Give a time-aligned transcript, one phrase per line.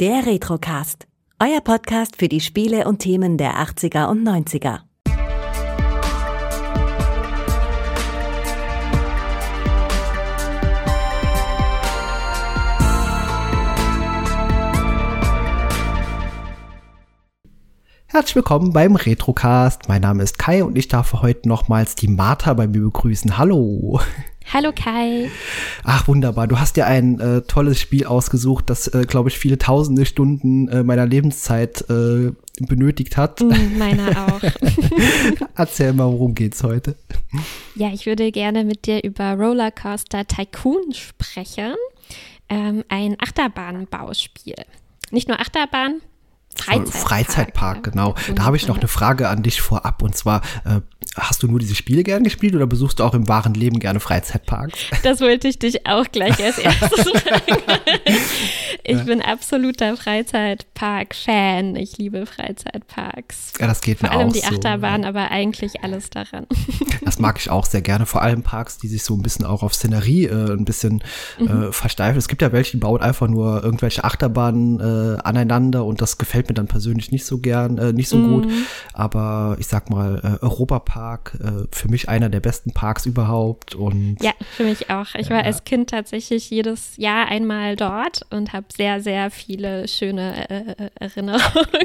[0.00, 1.06] Der Retrocast.
[1.38, 4.80] Euer Podcast für die Spiele und Themen der 80er und 90er.
[18.06, 19.88] Herzlich willkommen beim Retrocast.
[19.88, 23.38] Mein Name ist Kai und ich darf heute nochmals die Martha bei mir begrüßen.
[23.38, 24.00] Hallo.
[24.52, 25.30] Hallo Kai.
[25.82, 26.46] Ach, wunderbar.
[26.46, 30.68] Du hast dir ein äh, tolles Spiel ausgesucht, das, äh, glaube ich, viele tausende Stunden
[30.68, 33.40] äh, meiner Lebenszeit äh, benötigt hat.
[33.40, 34.40] Mm, meiner auch.
[35.56, 36.94] Erzähl mal, worum geht's heute?
[37.74, 41.74] Ja, ich würde gerne mit dir über Rollercoaster Tycoon sprechen.
[42.48, 44.54] Ähm, ein Achterbahnbauspiel.
[45.10, 46.00] Nicht nur Achterbahn,
[46.56, 47.08] Freizeitpark.
[47.08, 48.14] Freizeitpark, genau.
[48.34, 50.02] Da habe ich noch eine Frage an dich vorab.
[50.02, 50.80] Und zwar, äh,
[51.16, 54.00] hast du nur diese Spiele gern gespielt oder besuchst du auch im wahren Leben gerne
[54.00, 54.78] Freizeitparks?
[55.02, 57.62] Das wollte ich dich auch gleich als erstes fragen.
[58.86, 61.76] Ich bin absoluter Freizeitpark-Fan.
[61.76, 63.54] Ich liebe Freizeitparks.
[63.58, 64.48] Ja, das geht Vor mir allem auch die so.
[64.48, 65.08] Achterbahn, ja.
[65.08, 66.46] aber eigentlich alles daran.
[67.04, 68.06] Das mag ich auch sehr gerne.
[68.06, 71.02] Vor allem Parks, die sich so ein bisschen auch auf Szenerie äh, ein bisschen
[71.38, 71.64] Mhm.
[71.68, 72.18] äh, versteifen.
[72.18, 76.43] Es gibt ja welche, die bauen einfach nur irgendwelche Achterbahnen äh, aneinander und das gefällt
[76.48, 78.22] mir dann persönlich nicht so gern, äh, nicht so Mhm.
[78.24, 78.46] gut.
[78.92, 83.74] Aber ich sag mal, äh, Europapark, äh, für mich einer der besten Parks überhaupt.
[83.74, 85.14] Und Ja, für mich auch.
[85.16, 90.48] Ich war als Kind tatsächlich jedes Jahr einmal dort und habe sehr, sehr viele schöne
[90.50, 91.40] äh, Erinnerungen.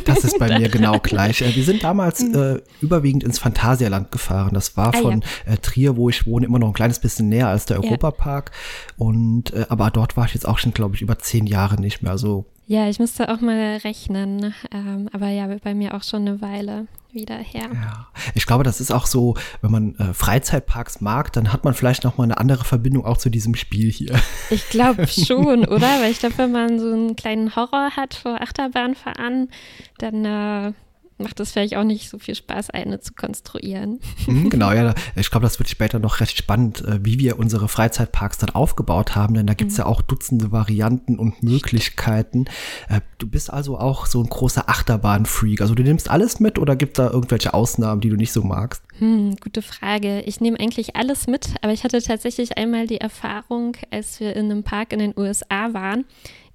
[0.06, 1.42] Das ist bei mir genau gleich.
[1.42, 4.52] Äh, Wir sind damals äh, überwiegend ins Phantasialand gefahren.
[4.54, 4.94] Das war Mhm.
[4.96, 7.78] Ah, von äh, Trier, wo ich wohne, immer noch ein kleines bisschen näher als der
[7.78, 7.84] Ja.
[7.84, 8.52] Europapark.
[8.98, 12.02] Und äh, aber dort war ich jetzt auch schon, glaube ich, über zehn Jahre nicht
[12.02, 12.12] mehr.
[12.12, 14.54] Also Ja, ich müsste auch mal rechnen.
[14.72, 17.68] Ähm, aber ja, bei mir auch schon eine Weile wieder her.
[17.74, 21.74] ja, ich glaube, das ist auch so, wenn man äh, Freizeitparks mag, dann hat man
[21.74, 24.22] vielleicht noch mal eine andere Verbindung auch zu diesem Spiel hier.
[24.52, 26.00] Ich glaube schon, oder?
[26.00, 29.50] Weil ich glaube, wenn man so einen kleinen Horror hat vor Achterbahnfahren,
[29.98, 30.74] dann äh,
[31.20, 34.00] macht es vielleicht auch nicht so viel Spaß, eine zu konstruieren.
[34.28, 34.94] Mhm, genau, ja.
[35.16, 39.16] Ich glaube, das wird später noch recht spannend, äh, wie wir unsere Freizeitparks dann aufgebaut
[39.16, 42.46] haben, denn da gibt's ja auch Dutzende Varianten und Möglichkeiten.
[42.88, 45.60] Äh, Du bist also auch so ein großer Achterbahn-Freak.
[45.60, 48.82] Also du nimmst alles mit oder gibt da irgendwelche Ausnahmen, die du nicht so magst?
[48.98, 50.22] Hm, gute Frage.
[50.22, 54.46] Ich nehme eigentlich alles mit, aber ich hatte tatsächlich einmal die Erfahrung, als wir in
[54.46, 56.06] einem Park in den USA waren,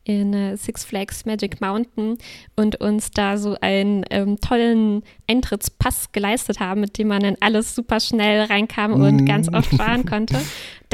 [0.04, 2.19] in äh, Six Flags Magic Mountain
[2.56, 7.75] und uns da so einen ähm, tollen Eintrittspass geleistet haben, mit dem man dann alles
[7.75, 10.41] super schnell reinkam und ganz oft fahren konnte.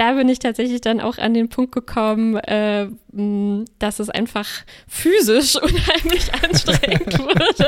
[0.00, 2.88] Da bin ich tatsächlich dann auch an den Punkt gekommen, äh,
[3.78, 4.48] dass es einfach
[4.88, 7.66] physisch unheimlich anstrengend wurde,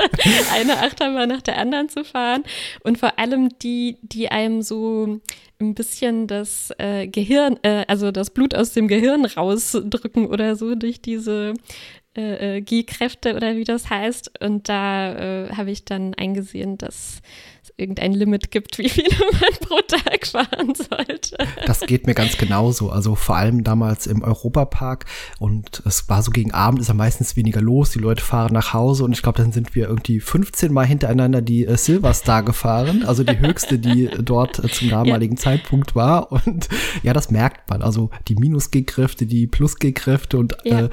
[0.54, 2.44] eine Achterbahn nach der anderen zu fahren.
[2.84, 5.20] Und vor allem die, die einem so
[5.60, 10.74] ein bisschen das äh, Gehirn, äh, also das Blut aus dem Gehirn rausdrücken oder so
[10.74, 11.52] durch diese
[12.16, 14.40] äh, äh, G-Kräfte oder wie das heißt.
[14.42, 17.20] Und da äh, habe ich dann eingesehen, dass
[17.72, 21.36] es irgendein Limit gibt, wie viele man pro Tag fahren sollte.
[21.66, 22.90] Das geht mir ganz genauso.
[22.90, 25.04] Also vor allem damals im Europapark
[25.38, 27.90] und es war so gegen Abend ist ja meistens weniger los.
[27.90, 31.42] Die Leute fahren nach Hause und ich glaube, dann sind wir irgendwie 15 Mal hintereinander
[31.42, 33.04] die äh, Silverstar gefahren.
[33.04, 36.32] Also die höchste, die dort äh, zum damaligen Zeitpunkt war.
[36.32, 36.68] Und
[37.02, 37.82] ja, das merkt man.
[37.82, 40.82] Also die Minus-G-Kräfte, die Plus-G-Kräfte und Ja.
[40.86, 40.90] äh,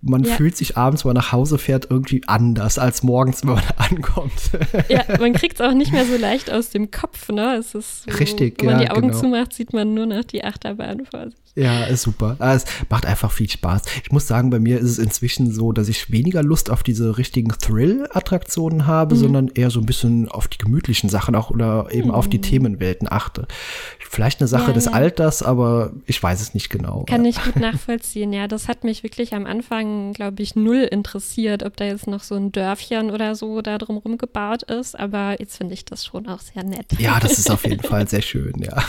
[0.00, 0.34] man Ja.
[0.34, 4.50] fühlt sich abends, wenn man nach Hause fährt, irgendwie anders als morgens, wenn man ankommt.
[4.88, 7.56] Ja, man kriegt es auch nicht mehr so leicht aus dem Kopf, ne?
[7.56, 9.20] Es ist so, Richtig, wenn man ja, die Augen genau.
[9.20, 11.47] zumacht, sieht man nur noch die Achterbahn vor sich.
[11.58, 12.36] Ja, ist super.
[12.38, 13.82] Ah, Es macht einfach viel Spaß.
[14.04, 17.18] Ich muss sagen, bei mir ist es inzwischen so, dass ich weniger Lust auf diese
[17.18, 19.18] richtigen Thrill-Attraktionen habe, Mhm.
[19.20, 23.08] sondern eher so ein bisschen auf die gemütlichen Sachen auch oder eben auf die Themenwelten
[23.10, 23.46] achte.
[23.98, 24.68] Vielleicht eine Sache Mhm.
[24.68, 24.92] Ja, des ja.
[24.92, 27.04] Alters, aber ich weiß es nicht genau.
[27.08, 28.46] Kann ich gut nachvollziehen, ja.
[28.48, 32.34] Das hat mich wirklich am Anfang, glaube ich, null interessiert, ob da jetzt noch so
[32.36, 34.98] ein Dörfchen oder so da drumherum gebaut ist.
[34.98, 36.86] Aber jetzt finde ich das schon auch sehr nett.
[36.98, 38.80] Ja, das ist auf jeden Fall sehr schön, ja.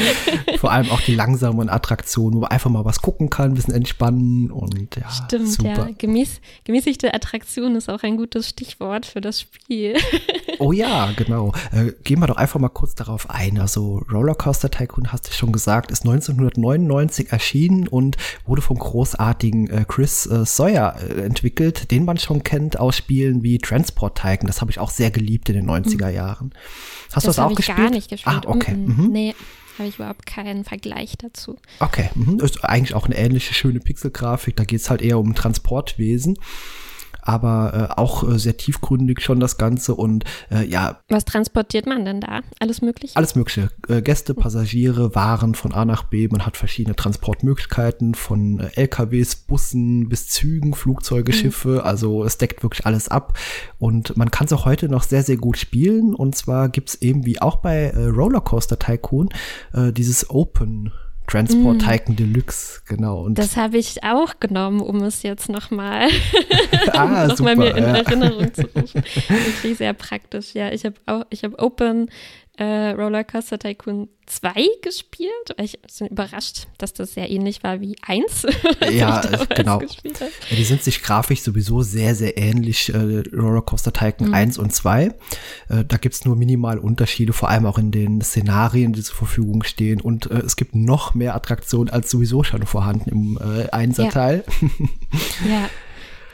[0.58, 3.74] Vor allem auch die langsamen Attraktionen, wo man einfach mal was gucken kann, ein bisschen
[3.74, 5.88] entspannen und ja, Stimmt, super.
[5.88, 5.88] ja.
[5.96, 9.96] Gemäß, gemäßigte Attraktion ist auch ein gutes Stichwort für das Spiel.
[10.58, 11.52] Oh ja, genau.
[11.70, 13.58] Äh, gehen wir doch einfach mal kurz darauf ein.
[13.58, 18.16] Also Rollercoaster Tycoon, hast du schon gesagt, ist 1999 erschienen und
[18.46, 23.42] wurde vom großartigen äh, Chris äh, Sawyer äh, entwickelt, den man schon kennt aus Spielen
[23.42, 24.46] wie Transport Tycoon.
[24.46, 26.54] Das habe ich auch sehr geliebt in den 90er Jahren.
[27.12, 27.78] Hast du das habe auch ich gespielt?
[27.78, 28.36] gar nicht gespielt.
[28.46, 28.72] Ah, okay.
[28.72, 28.96] -mm.
[28.96, 29.08] Mhm.
[29.12, 29.34] Nee,
[29.78, 31.56] habe ich überhaupt keinen Vergleich dazu.
[31.80, 32.40] Okay, mhm.
[32.40, 34.56] ist eigentlich auch eine ähnliche schöne Pixelgrafik.
[34.56, 36.38] Da geht's halt eher um Transportwesen.
[37.26, 41.00] Aber äh, auch äh, sehr tiefgründig schon das Ganze und äh, ja.
[41.08, 42.40] Was transportiert man denn da?
[42.60, 43.16] Alles Mögliche?
[43.16, 43.70] Alles Mögliche.
[43.88, 46.28] Äh, Gäste, Passagiere, Waren von A nach B.
[46.28, 51.36] Man hat verschiedene Transportmöglichkeiten von äh, LKWs, Bussen bis Zügen, Flugzeuge, mhm.
[51.36, 51.84] Schiffe.
[51.84, 53.36] Also es deckt wirklich alles ab
[53.78, 57.26] und man kann es auch heute noch sehr, sehr gut spielen und zwar gibt's eben
[57.26, 59.28] wie auch bei äh, Rollercoaster Tycoon
[59.74, 60.92] dieses Open
[61.26, 61.80] Transport mm.
[61.80, 63.22] Tycoon Deluxe, genau.
[63.22, 66.08] Und das habe ich auch genommen, um es jetzt nochmal
[66.92, 67.96] ah, noch mir in ja.
[67.96, 69.02] Erinnerung zu rufen.
[69.28, 70.54] Wirklich sehr praktisch.
[70.54, 72.10] Ja, ich habe auch, ich habe Open
[72.56, 75.30] äh, Rollercoaster Tycoon 2 gespielt.
[75.58, 78.46] Ich bin überrascht, dass das sehr ähnlich war wie 1.
[78.90, 79.20] ja,
[79.54, 79.80] genau.
[79.80, 84.34] Ja, die sind sich grafisch sowieso sehr, sehr ähnlich, äh, Rollercoaster Tycoon mhm.
[84.34, 85.04] 1 und 2.
[85.04, 85.12] Äh,
[85.86, 90.00] da gibt's nur minimal Unterschiede, vor allem auch in den Szenarien, die zur Verfügung stehen.
[90.00, 94.44] Und äh, es gibt noch mehr Attraktionen als sowieso schon vorhanden im äh, 1er-Teil.
[95.44, 95.50] Ja.
[95.50, 95.70] ja.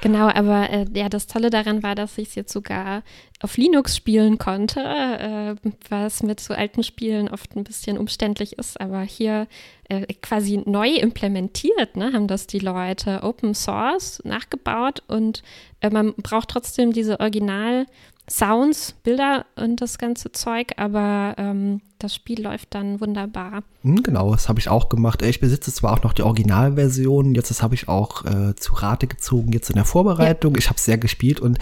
[0.02, 3.04] Genau, aber äh, ja, das Tolle daran war, dass ich es jetzt sogar
[3.40, 5.54] auf Linux spielen konnte, äh,
[5.88, 9.46] was mit so alten Spielen oft ein bisschen umständlich ist, aber hier
[9.88, 15.44] äh, quasi neu implementiert, ne, haben das die Leute Open Source nachgebaut und
[15.80, 17.86] äh, man braucht trotzdem diese Original-
[18.32, 23.62] Sounds, Bilder und das ganze Zeug, aber ähm, das Spiel läuft dann wunderbar.
[23.82, 25.20] Hm, genau, das habe ich auch gemacht.
[25.20, 29.06] Ich besitze zwar auch noch die Originalversion, jetzt das habe ich auch äh, zu Rate
[29.06, 30.54] gezogen, jetzt in der Vorbereitung.
[30.54, 30.60] Ja.
[30.60, 31.58] Ich habe es sehr gespielt und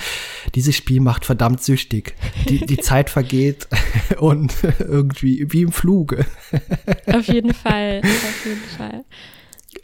[0.55, 2.15] dieses Spiel macht verdammt süchtig.
[2.49, 3.67] Die, die Zeit vergeht
[4.21, 6.25] und irgendwie wie im Fluge.
[7.13, 9.05] Auf jeden Fall, auf jeden Fall.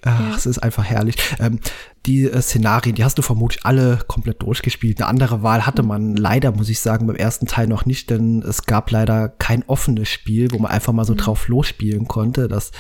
[0.07, 0.37] Ach, ja.
[0.37, 1.17] es ist einfach herrlich.
[1.41, 1.59] Ähm,
[2.07, 5.01] die äh, Szenarien, die hast du vermutlich alle komplett durchgespielt.
[5.01, 8.43] Eine andere Wahl hatte man leider, muss ich sagen, beim ersten Teil noch nicht, denn
[8.43, 11.19] es gab leider kein offenes Spiel, wo man einfach mal so mhm.
[11.19, 12.47] drauf losspielen konnte.
[12.47, 12.71] Das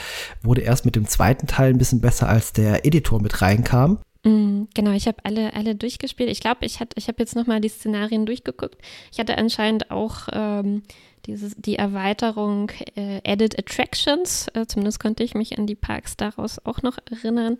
[0.42, 3.98] wurde erst mit dem zweiten Teil ein bisschen besser, als der Editor mit reinkam.
[4.26, 6.28] Mhm, genau, ich habe alle, alle durchgespielt.
[6.28, 8.76] Ich glaube, ich, ich habe jetzt nochmal die Szenarien durchgeguckt.
[9.12, 10.82] Ich hatte anscheinend auch ähm,
[11.26, 16.58] dieses, die Erweiterung äh, Added Attractions, äh, zumindest konnte ich mich an die Parks daraus
[16.66, 17.58] auch noch erinnern.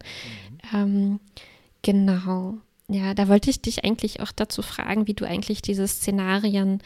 [0.72, 0.74] Mhm.
[0.74, 1.20] Ähm,
[1.82, 2.54] genau.
[2.88, 6.82] Ja, da wollte ich dich eigentlich auch dazu fragen, wie du eigentlich diese Szenarien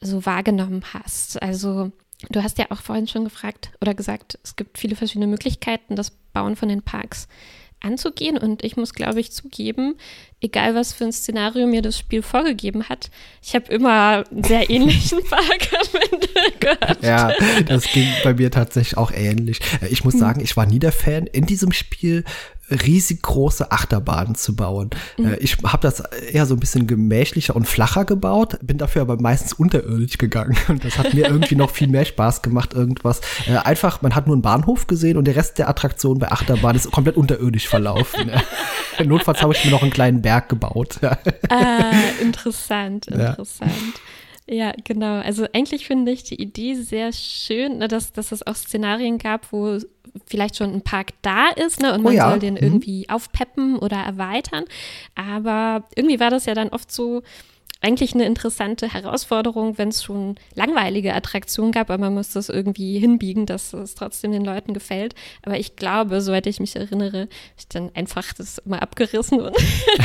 [0.00, 1.42] so wahrgenommen hast.
[1.42, 1.90] Also
[2.30, 6.12] du hast ja auch vorhin schon gefragt oder gesagt, es gibt viele verschiedene Möglichkeiten, das
[6.32, 7.26] Bauen von den Parks
[7.80, 8.38] anzugehen.
[8.38, 9.96] Und ich muss, glaube ich, zugeben,
[10.40, 13.10] egal was für ein Szenario mir das Spiel vorgegeben hat,
[13.42, 17.04] ich habe immer einen sehr ähnlichen Park am Ende gehabt.
[17.04, 17.32] Ja,
[17.66, 19.60] das ging bei mir tatsächlich auch ähnlich.
[19.90, 20.20] Ich muss hm.
[20.20, 22.24] sagen, ich war nie der Fan in diesem Spiel
[22.70, 24.90] riesig große Achterbahnen zu bauen.
[25.16, 25.36] Mhm.
[25.40, 29.52] Ich habe das eher so ein bisschen gemächlicher und flacher gebaut, bin dafür aber meistens
[29.52, 30.56] unterirdisch gegangen.
[30.68, 33.20] Und das hat mir irgendwie noch viel mehr Spaß gemacht, irgendwas.
[33.46, 36.76] Äh, einfach, man hat nur einen Bahnhof gesehen und der Rest der Attraktion bei Achterbahn
[36.76, 38.30] ist komplett unterirdisch verlaufen.
[39.04, 40.98] Notfalls habe ich mir noch einen kleinen Berg gebaut.
[41.48, 43.70] ah, interessant, interessant.
[43.70, 44.00] Ja.
[44.50, 45.20] Ja, genau.
[45.20, 49.52] Also eigentlich finde ich die Idee sehr schön, ne, dass, dass es auch Szenarien gab,
[49.52, 49.78] wo
[50.26, 52.30] vielleicht schon ein Park da ist ne, und oh man ja.
[52.30, 52.60] soll den mhm.
[52.62, 54.64] irgendwie aufpeppen oder erweitern.
[55.14, 57.22] Aber irgendwie war das ja dann oft so,
[57.80, 62.98] eigentlich eine interessante Herausforderung, wenn es schon langweilige Attraktionen gab, aber man muss das irgendwie
[62.98, 65.14] hinbiegen, dass es trotzdem den Leuten gefällt.
[65.42, 69.56] Aber ich glaube, soweit ich mich erinnere, habe ich dann einfach das immer abgerissen und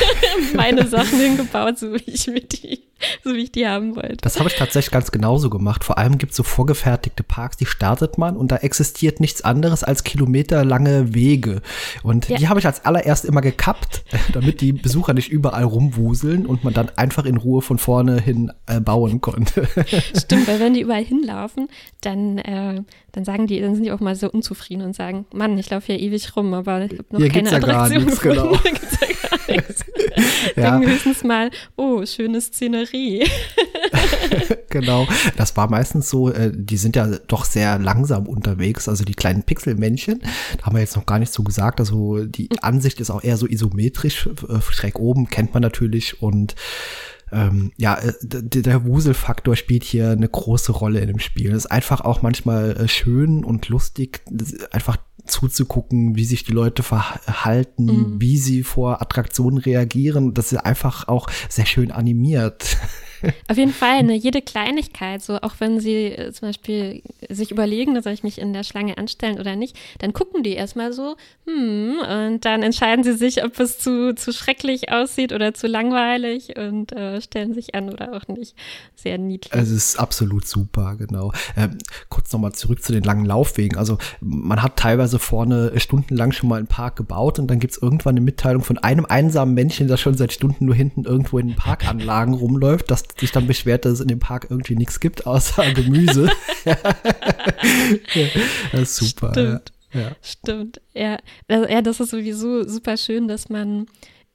[0.53, 2.83] meine Sachen hingebaut, so wie ich mir die
[3.23, 4.17] so wie ich die haben wollte.
[4.21, 5.83] Das habe ich tatsächlich ganz genauso gemacht.
[5.83, 9.83] Vor allem gibt es so vorgefertigte Parks, die startet man und da existiert nichts anderes
[9.83, 11.61] als kilometerlange Wege.
[12.01, 12.37] Und ja.
[12.37, 16.73] die habe ich als allererst immer gekappt, damit die Besucher nicht überall rumwuseln und man
[16.73, 19.67] dann einfach in Ruhe von vorne hin äh, bauen konnte.
[20.17, 21.67] Stimmt, weil wenn die überall hinlaufen,
[22.01, 25.57] dann, äh, dann sagen die, dann sind die auch mal so unzufrieden und sagen, Mann,
[25.57, 28.49] ich laufe hier ewig rum, aber ich habe noch hier keine ja Attraktion gar
[29.47, 30.13] nichts, genau.
[30.55, 30.71] ja.
[30.71, 33.25] Denken höchstens mal, oh, schöne Szenerie.
[34.69, 39.13] genau, das war meistens so, äh, die sind ja doch sehr langsam unterwegs, also die
[39.13, 40.21] kleinen Pixelmännchen,
[40.57, 43.37] da haben wir jetzt noch gar nicht so gesagt, also die Ansicht ist auch eher
[43.37, 46.55] so isometrisch, äh, schräg oben kennt man natürlich und
[47.33, 51.51] ähm, ja, äh, der Wuselfaktor spielt hier eine große Rolle in dem Spiel.
[51.51, 54.21] Es ist einfach auch manchmal äh, schön und lustig,
[54.71, 58.21] einfach zuzugucken, wie sich die Leute verhalten, mhm.
[58.21, 60.33] wie sie vor Attraktionen reagieren.
[60.33, 62.77] Das ist einfach auch sehr schön animiert.
[63.47, 68.01] Auf jeden Fall, eine jede Kleinigkeit, so auch wenn sie äh, zum Beispiel sich überlegen,
[68.01, 71.15] soll ich mich in der Schlange anstellen oder nicht, dann gucken die erstmal so,
[71.45, 76.57] hm, und dann entscheiden sie sich, ob es zu, zu schrecklich aussieht oder zu langweilig
[76.57, 78.55] und äh, stellen sich an oder auch nicht.
[78.95, 79.53] Sehr niedlich.
[79.53, 81.31] Es ist absolut super, genau.
[81.57, 81.77] Ähm,
[82.09, 83.77] kurz nochmal zurück zu den langen Laufwegen.
[83.77, 87.81] Also man hat teilweise vorne stundenlang schon mal einen Park gebaut und dann gibt es
[87.81, 91.47] irgendwann eine Mitteilung von einem einsamen Männchen, das schon seit Stunden nur hinten irgendwo in
[91.49, 95.25] den Parkanlagen rumläuft, das sich dann beschwert, dass es in dem Park irgendwie nichts gibt,
[95.25, 96.29] außer Gemüse.
[98.71, 99.31] das ist super.
[99.31, 99.71] Stimmt.
[99.93, 100.01] Ja.
[100.01, 100.11] Ja.
[100.21, 101.19] Stimmt, ja.
[101.47, 103.85] Also, ja, das ist sowieso super schön, dass man,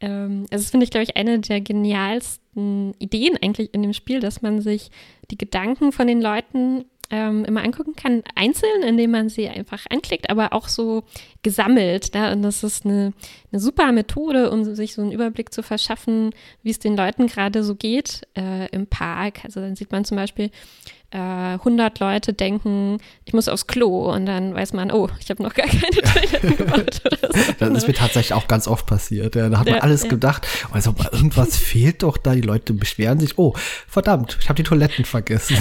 [0.01, 4.21] ähm, also das finde ich, glaube ich, eine der genialsten Ideen eigentlich in dem Spiel,
[4.21, 4.91] dass man sich
[5.31, 10.31] die Gedanken von den Leuten ähm, immer angucken kann, einzeln, indem man sie einfach anklickt,
[10.31, 11.05] aber auch so
[11.43, 12.15] gesammelt.
[12.15, 12.33] Ne?
[12.33, 13.13] Und das ist eine,
[13.51, 16.31] eine super Methode, um sich so einen Überblick zu verschaffen,
[16.63, 19.45] wie es den Leuten gerade so geht äh, im Park.
[19.45, 20.51] Also dann sieht man zum Beispiel,
[21.11, 25.43] äh, 100 Leute denken, ich muss aufs Klo und dann weiß man, oh, ich habe
[25.43, 27.53] noch gar keine Toiletten oder so.
[27.59, 29.35] Das ist mir tatsächlich auch ganz oft passiert.
[29.35, 30.11] Ja, da hat man Ja, alles ja.
[30.11, 32.35] gedacht, also irgendwas fehlt doch da.
[32.35, 33.55] Die Leute beschweren sich, oh,
[33.87, 35.57] verdammt, ich habe die Toiletten vergessen.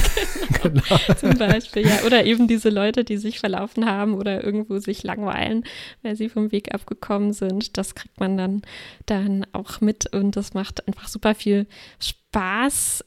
[0.62, 0.98] genau.
[1.18, 2.02] Zum Beispiel, ja.
[2.06, 5.64] Oder eben diese Leute, die sich verlaufen haben oder irgendwo sich langweilen,
[6.04, 7.78] weil sie vom Weg abgekommen sind.
[7.78, 8.62] Das kriegt man dann,
[9.06, 11.68] dann auch mit und das macht einfach super viel
[12.00, 13.06] Spaß,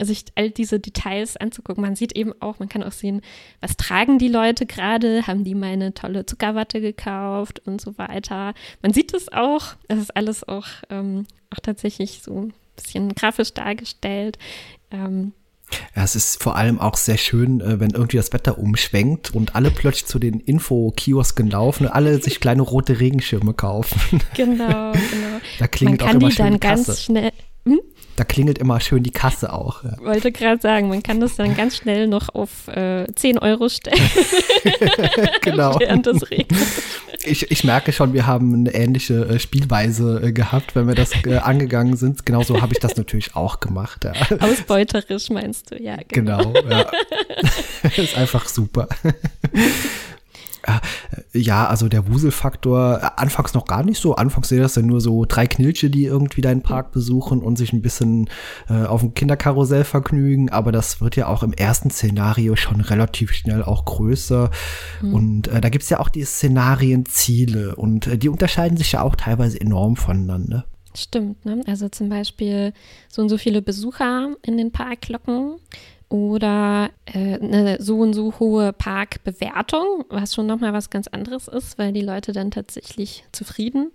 [0.00, 1.82] sich all diese Details anzugucken.
[1.82, 3.22] Man sieht eben auch, man kann auch sehen,
[3.60, 8.54] was tragen die Leute gerade, haben die meine tolle Zuckerwatte gekauft und so weiter.
[8.82, 13.52] Man sieht es auch, es ist alles auch, ähm, auch tatsächlich so ein bisschen grafisch
[13.54, 14.38] dargestellt.
[14.90, 15.32] Ähm,
[15.96, 19.54] Ja, es ist vor allem auch sehr schön, äh, wenn irgendwie das Wetter umschwenkt und
[19.54, 24.20] alle plötzlich zu den Info-Kiosken laufen und alle sich kleine rote Regenschirme kaufen.
[24.34, 25.40] Genau, genau.
[25.58, 27.32] Da Man klingelt auch kann immer die schön dann ganz schnell,
[27.66, 27.80] hm?
[28.16, 29.84] Da klingelt immer schön die Kasse auch.
[29.84, 29.96] Ja.
[30.00, 34.00] wollte gerade sagen, man kann das dann ganz schnell noch auf äh, 10 Euro stellen,
[35.40, 35.78] genau.
[35.78, 36.60] während es regnet.
[37.24, 41.12] Ich, ich merke schon, wir haben eine ähnliche äh, Spielweise äh, gehabt, wenn wir das
[41.24, 42.26] äh, angegangen sind.
[42.26, 44.04] Genauso habe ich das natürlich auch gemacht.
[44.04, 44.12] Ja.
[44.40, 45.96] Ausbeuterisch meinst du, ja.
[46.08, 46.52] Genau.
[46.52, 46.86] Genau, ja.
[47.96, 48.88] ist einfach super.
[50.66, 54.14] Ja, äh, Ja, also der Wuselfaktor, äh, anfangs noch gar nicht so.
[54.14, 57.72] Anfangs sind das ja nur so drei Knilche, die irgendwie deinen Park besuchen und sich
[57.72, 58.28] ein bisschen
[58.68, 60.50] äh, auf dem Kinderkarussell vergnügen.
[60.50, 64.50] Aber das wird ja auch im ersten Szenario schon relativ schnell auch größer.
[65.02, 69.16] Und äh, da gibt's ja auch die Szenarienziele und äh, die unterscheiden sich ja auch
[69.16, 70.66] teilweise enorm voneinander.
[70.94, 71.62] Stimmt, ne?
[71.66, 72.74] Also zum Beispiel
[73.08, 75.56] so und so viele Besucher in den Park locken
[76.12, 81.78] oder äh, eine so und so hohe Parkbewertung, was schon nochmal was ganz anderes ist,
[81.78, 83.90] weil die Leute dann tatsächlich zufrieden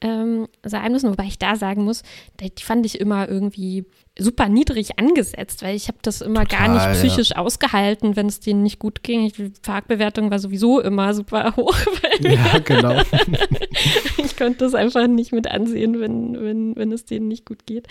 [0.00, 1.10] ähm, sein müssen.
[1.10, 2.04] Wobei ich da sagen muss,
[2.40, 3.84] die fand ich immer irgendwie
[4.18, 7.08] super niedrig angesetzt, weil ich habe das immer gar Total, nicht ja.
[7.08, 9.30] psychisch ausgehalten, wenn es denen nicht gut ging.
[9.30, 11.76] Die Parkbewertung war sowieso immer super hoch,
[12.20, 13.02] Ja, genau.
[14.16, 17.88] ich konnte das einfach nicht mit ansehen, wenn, wenn, wenn es denen nicht gut geht.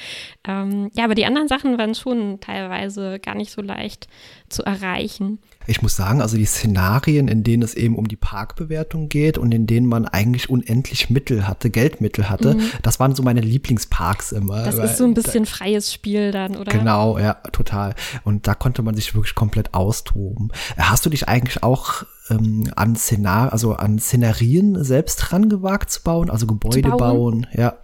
[0.47, 4.07] Ähm, ja, aber die anderen Sachen waren schon teilweise gar nicht so leicht
[4.49, 5.39] zu erreichen.
[5.67, 9.51] Ich muss sagen, also die Szenarien, in denen es eben um die Parkbewertung geht und
[9.53, 14.61] in denen man eigentlich unendlich Mittel hatte, Geldmittel hatte, das waren so meine Lieblingsparks immer.
[14.61, 14.65] Mhm.
[14.65, 16.71] Das ist so ein bisschen freies Spiel dann, oder?
[16.71, 17.95] Genau, ja, total.
[18.23, 20.51] Und da konnte man sich wirklich komplett austoben.
[20.77, 26.03] Hast du dich eigentlich auch ähm, an Szenar, also an Szenarien selbst dran gewagt zu
[26.03, 26.97] bauen, also Gebäude bauen?
[26.97, 27.47] bauen?
[27.53, 27.75] Ja.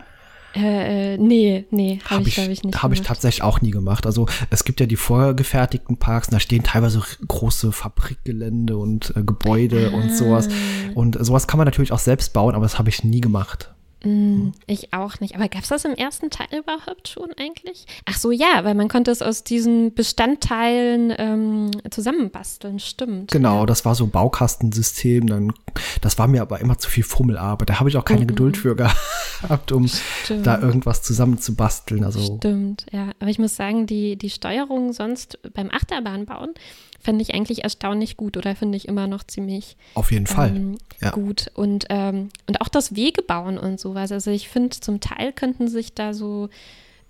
[0.54, 2.84] Äh, äh, nee, nee, habe Habe ich, glaube ich, nicht.
[2.84, 4.06] hab ich tatsächlich auch nie gemacht.
[4.06, 9.92] Also es gibt ja die vorgefertigten Parks, da stehen teilweise große Fabrikgelände und äh, Gebäude
[9.92, 10.50] und sowas.
[10.50, 10.92] Ah.
[10.96, 13.74] Und sowas kann man natürlich auch selbst bauen, aber das habe ich nie gemacht.
[14.04, 15.36] Mm, ich auch nicht.
[15.36, 17.86] Aber gab es das im ersten Teil überhaupt schon eigentlich?
[18.06, 23.32] Ach so, ja, weil man konnte es aus diesen Bestandteilen ähm, zusammenbasteln, stimmt.
[23.32, 25.28] Genau, das war so ein Baukastensystem.
[25.28, 25.54] Dann,
[26.02, 27.70] das war mir aber immer zu viel Fummelarbeit.
[27.70, 30.46] Da habe ich auch keine Geduld für gehabt, um Stimmt.
[30.48, 32.04] da irgendwas zusammenzubasteln.
[32.04, 33.12] Also Stimmt, ja.
[33.20, 36.54] Aber ich muss sagen, die, die Steuerung sonst beim Achterbahnbauen
[37.00, 40.50] fand ich eigentlich erstaunlich gut oder finde ich immer noch ziemlich auf jeden Fall.
[40.56, 41.10] ähm, Ja.
[41.12, 41.50] gut.
[41.56, 44.12] Und, ähm, und auch das Wegebauen und sowas.
[44.12, 46.50] Also ich finde, zum Teil könnten sich da so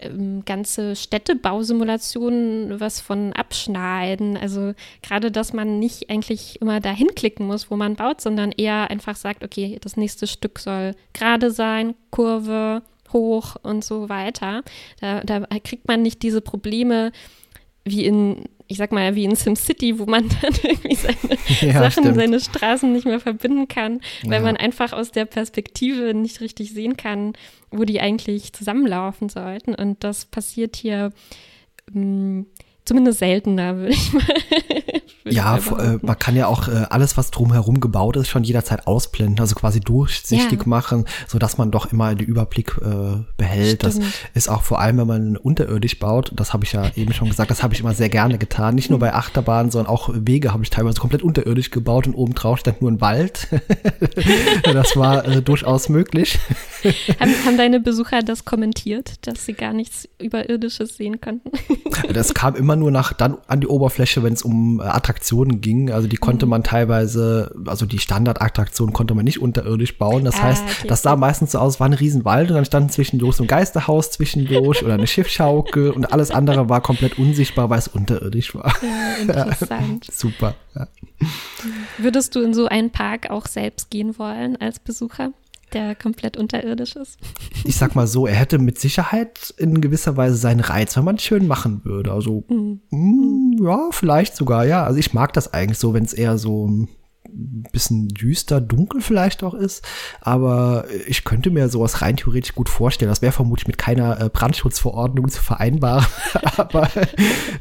[0.02, 4.38] ähm, ganze Städtebausimulationen was von abschneiden.
[4.38, 8.90] Also gerade, dass man nicht eigentlich immer dahin klicken muss, wo man baut, sondern eher
[8.90, 12.82] einfach sagt, okay, das nächste Stück soll gerade sein, Kurve,
[13.14, 14.64] hoch und so weiter.
[15.00, 17.12] Da, da kriegt man nicht diese Probleme
[17.84, 21.38] wie in, ich sag mal, wie in SimCity, wo man dann irgendwie seine
[21.74, 22.16] Ja, Sachen, stimmt.
[22.16, 24.46] seine Straßen nicht mehr verbinden kann, weil Ja.
[24.46, 27.34] man einfach aus der Perspektive nicht richtig sehen kann,
[27.70, 29.76] wo die eigentlich zusammenlaufen sollten.
[29.76, 31.12] Und das passiert hier
[31.94, 32.46] mh, mm,
[32.86, 34.24] zumindest seltener, würde ich mal.
[35.26, 39.40] ja, äh, man kann ja auch äh, alles, was drumherum gebaut ist, schon jederzeit ausblenden,
[39.40, 40.68] also quasi durchsichtig ja.
[40.68, 43.84] machen, so dass man doch immer den Überblick äh, behält.
[43.84, 44.04] Stimmt.
[44.04, 47.30] Das ist auch vor allem, wenn man unterirdisch baut, das habe ich ja eben schon
[47.30, 48.76] gesagt, das habe ich immer sehr gerne getan.
[48.76, 52.34] Nicht nur bei Achterbahnen, sondern auch Wege habe ich teilweise komplett unterirdisch gebaut und oben
[52.34, 53.48] drauf stand nur ein Wald.
[54.64, 56.40] das war äh, durchaus möglich.
[57.20, 61.52] haben, haben deine Besucher das kommentiert, dass sie gar nichts Überirdisches sehen konnten?
[62.14, 65.92] das kam immer nur nach dann an die Oberfläche, wenn es um äh, Attraktionen ging.
[65.92, 66.52] Also die konnte mhm.
[66.52, 70.26] man teilweise, also die Standardattraktion konnte man nicht unterirdisch bauen.
[70.26, 70.88] Das ah, heißt, okay.
[70.88, 74.12] das sah meistens so aus, war ein Riesenwald und dann stand zwischendurch so ein Geisterhaus
[74.12, 78.74] zwischendurch oder eine Schiffschaukel und alles andere war komplett unsichtbar, weil es unterirdisch war.
[78.82, 80.06] Ja, interessant.
[80.12, 80.56] Super.
[80.76, 80.88] Ja.
[81.98, 85.32] Würdest du in so einen Park auch selbst gehen wollen als Besucher?
[85.74, 87.18] Der komplett unterirdisch ist.
[87.64, 91.16] Ich sag mal so, er hätte mit Sicherheit in gewisser Weise seinen Reiz, wenn man
[91.16, 92.12] es schön machen würde.
[92.12, 92.82] Also, mhm.
[92.90, 94.84] mh, mm, ja, vielleicht sogar, ja.
[94.84, 96.90] Also ich mag das eigentlich so, wenn es eher so ein
[97.72, 99.86] bisschen düster, dunkel vielleicht auch ist.
[100.20, 103.10] Aber ich könnte mir sowas rein theoretisch gut vorstellen.
[103.10, 106.06] Das wäre vermutlich mit keiner äh, Brandschutzverordnung zu vereinbaren.
[106.58, 106.90] aber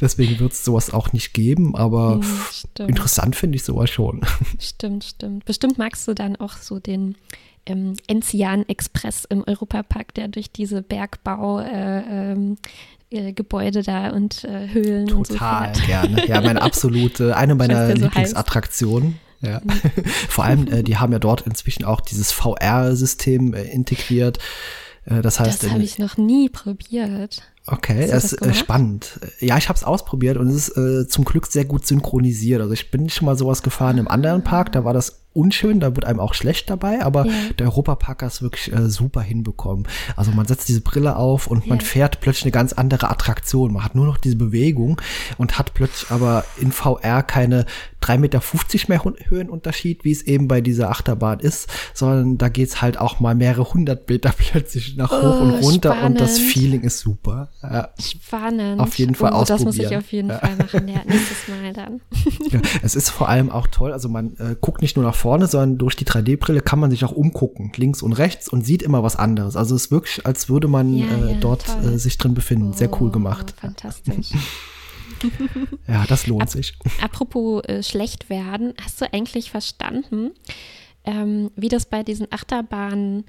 [0.00, 1.76] deswegen wird es sowas auch nicht geben.
[1.76, 4.22] Aber mhm, interessant finde ich sowas schon.
[4.58, 5.44] Stimmt, stimmt.
[5.44, 7.16] Bestimmt magst du dann auch so den
[7.66, 12.56] ähm, Enzian Express im Europapark, der durch diese Bergbaugebäude äh, ähm,
[13.10, 16.26] äh, da und äh, Höhlen Total und so Total gerne.
[16.26, 19.18] Ja, meine absolute, eine meiner so Lieblingsattraktionen.
[19.40, 19.60] Ja.
[19.62, 20.04] Mhm.
[20.28, 24.38] Vor allem, äh, die haben ja dort inzwischen auch dieses VR-System äh, integriert.
[25.04, 27.42] Äh, das heißt, das habe ich noch nie probiert.
[27.70, 29.20] Okay, das ist äh, spannend.
[29.38, 32.60] Ja, ich habe es ausprobiert und es ist äh, zum Glück sehr gut synchronisiert.
[32.60, 35.94] Also ich bin schon mal sowas gefahren im anderen Park, da war das unschön, da
[35.94, 37.32] wird einem auch schlecht dabei, aber ja.
[37.58, 39.86] der Europapark hat es wirklich äh, super hinbekommen.
[40.16, 41.68] Also man setzt diese Brille auf und ja.
[41.68, 43.72] man fährt plötzlich eine ganz andere Attraktion.
[43.72, 45.00] Man hat nur noch diese Bewegung
[45.38, 47.66] und hat plötzlich aber in VR keine
[48.02, 48.40] 3,50 Meter
[48.88, 53.36] mehr Höhenunterschied, wie es eben bei dieser Achterbahn ist, sondern da geht's halt auch mal
[53.36, 56.18] mehrere hundert Meter plötzlich nach hoch oh, und runter spannend.
[56.18, 57.50] und das Feeling ist super.
[57.62, 57.90] Ja.
[58.00, 58.80] Spannend.
[58.80, 59.66] Auf jeden Fall oh, ausprobieren.
[59.66, 60.38] Das muss ich auf jeden ja.
[60.38, 62.00] Fall machen, ja, nächstes Mal dann.
[62.50, 65.46] Ja, es ist vor allem auch toll, also man äh, guckt nicht nur nach vorne,
[65.46, 69.02] sondern durch die 3D-Brille kann man sich auch umgucken, links und rechts und sieht immer
[69.02, 69.56] was anderes.
[69.56, 72.70] Also es ist wirklich, als würde man äh, dort äh, sich drin befinden.
[72.70, 73.54] Oh, Sehr cool gemacht.
[73.60, 74.30] Fantastisch.
[75.86, 76.76] ja, das lohnt Ap sich.
[77.02, 80.30] Apropos äh, schlecht werden, hast du eigentlich verstanden,
[81.04, 83.24] ähm, wie das bei diesen Achterbahnen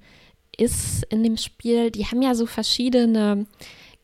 [0.58, 1.92] ist in dem Spiel?
[1.92, 3.46] Die haben ja so verschiedene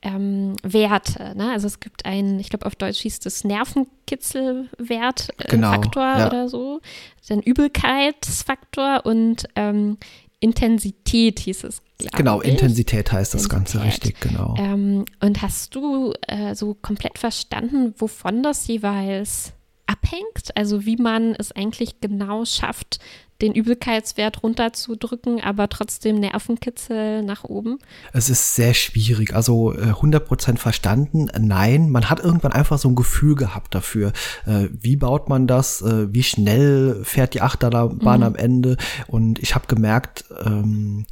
[0.01, 1.33] ähm, Werte.
[1.35, 1.51] Ne?
[1.51, 6.27] Also es gibt einen, ich glaube auf Deutsch hieß das Nervenkitzelwert, äh, genau, Faktor ja.
[6.27, 6.81] oder so,
[7.27, 9.97] dann Übelkeitsfaktor und ähm,
[10.39, 11.81] Intensität hieß es.
[12.15, 12.49] Genau, ich.
[12.49, 13.81] Intensität heißt das Intensität.
[13.81, 14.55] Ganze richtig, genau.
[14.57, 19.53] Ähm, und hast du äh, so komplett verstanden, wovon das jeweils
[19.87, 20.55] abhängt?
[20.55, 22.99] Also wie man es eigentlich genau schafft,
[23.41, 27.79] den Übelkeitswert runterzudrücken, aber trotzdem Nervenkitzel nach oben?
[28.13, 29.35] Es ist sehr schwierig.
[29.35, 31.89] Also äh, 100% verstanden, nein.
[31.89, 34.11] Man hat irgendwann einfach so ein Gefühl gehabt dafür.
[34.45, 35.81] Äh, wie baut man das?
[35.81, 38.25] Äh, wie schnell fährt die Achterbahn mhm.
[38.25, 38.77] am Ende?
[39.07, 41.05] Und ich habe gemerkt, ähm,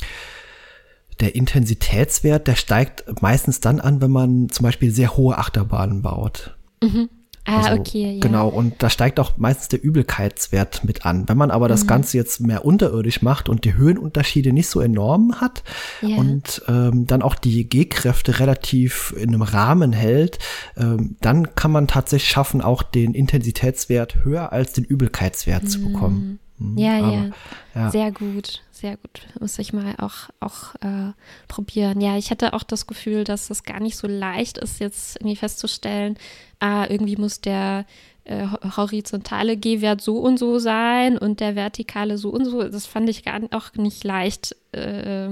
[1.20, 6.56] der Intensitätswert, der steigt meistens dann an, wenn man zum Beispiel sehr hohe Achterbahnen baut.
[6.84, 7.10] Mhm.
[7.46, 8.20] Ah, also, okay, ja.
[8.20, 11.30] Genau, und da steigt auch meistens der Übelkeitswert mit an.
[11.30, 11.88] Wenn man aber das mhm.
[11.88, 15.64] Ganze jetzt mehr unterirdisch macht und die Höhenunterschiede nicht so enorm hat
[16.02, 16.18] ja.
[16.18, 20.40] und ähm, dann auch die G-Kräfte relativ in einem Rahmen hält,
[20.76, 25.68] ähm, dann kann man tatsächlich schaffen, auch den Intensitätswert höher als den Übelkeitswert mhm.
[25.68, 26.40] zu bekommen.
[26.58, 27.32] Mhm, ja, aber, ja,
[27.76, 29.28] ja, sehr gut, sehr gut.
[29.40, 31.12] Muss ich mal auch, auch äh,
[31.48, 32.02] probieren.
[32.02, 35.36] Ja, ich hatte auch das Gefühl, dass es gar nicht so leicht ist, jetzt irgendwie
[35.36, 36.18] festzustellen,
[36.60, 37.86] ah, irgendwie muss der
[38.26, 42.64] äh, horizontale G-Wert so und so sein und der vertikale so und so.
[42.64, 45.30] Das fand ich gar auch nicht leicht äh,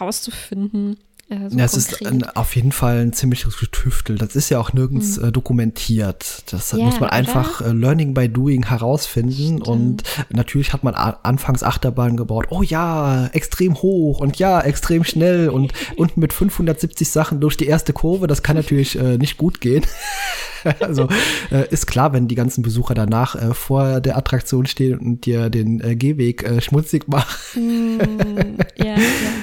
[0.00, 0.98] rauszufinden.
[1.28, 4.16] Äh, so ja, es ist ein, auf jeden Fall ein ziemliches Getüftel.
[4.18, 5.28] Das ist ja auch nirgends mhm.
[5.28, 6.44] äh, dokumentiert.
[6.50, 9.32] Das ja, muss man einfach äh, Learning by Doing herausfinden.
[9.32, 9.68] Stimmt.
[9.68, 12.46] Und natürlich hat man anfangs Achterbahnen gebaut.
[12.50, 17.66] Oh ja, extrem hoch und ja, extrem schnell und, und mit 570 Sachen durch die
[17.66, 18.26] erste Kurve.
[18.26, 19.84] Das kann natürlich äh, nicht gut gehen.
[20.80, 21.08] also
[21.50, 25.98] äh, ist klar, wenn die ganzen Besucher danach vor der Attraktion stehen und dir den
[25.98, 27.98] Gehweg schmutzig machen.
[27.98, 28.94] mm, ja, ja,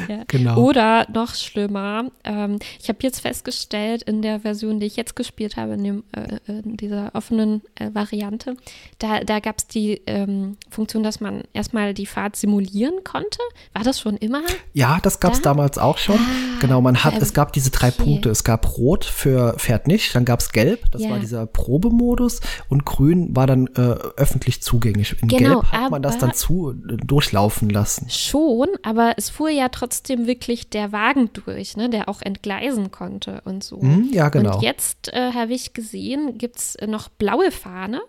[0.07, 0.23] ja.
[0.27, 0.57] Genau.
[0.57, 2.11] Oder noch schlimmer schlimmer.
[2.23, 6.03] Ähm, ich habe jetzt festgestellt, in der Version, die ich jetzt gespielt habe, in, dem,
[6.11, 8.55] äh, in dieser offenen äh, Variante,
[8.99, 13.39] da, da gab es die ähm, Funktion, dass man erstmal die Fahrt simulieren konnte.
[13.73, 14.41] War das schon immer?
[14.73, 15.51] Ja, das gab es da?
[15.51, 16.17] damals auch schon.
[16.17, 18.03] Ah, genau, man hat, es gab diese drei okay.
[18.03, 18.29] Punkte.
[18.29, 21.09] Es gab Rot für fährt nicht, dann gab es Gelb, das ja.
[21.09, 23.81] war dieser Probemodus und Grün war dann äh,
[24.17, 25.15] öffentlich zugänglich.
[25.21, 28.09] In genau, Gelb hat man das dann zu äh, durchlaufen lassen.
[28.09, 33.41] Schon, aber es fuhr ja trotzdem wirklich der Wagen durch, ne, der auch entgleisen konnte
[33.45, 33.77] und so.
[33.77, 34.55] Mm, ja, genau.
[34.55, 38.01] Und jetzt äh, habe ich gesehen, gibt es noch blaue Fahne.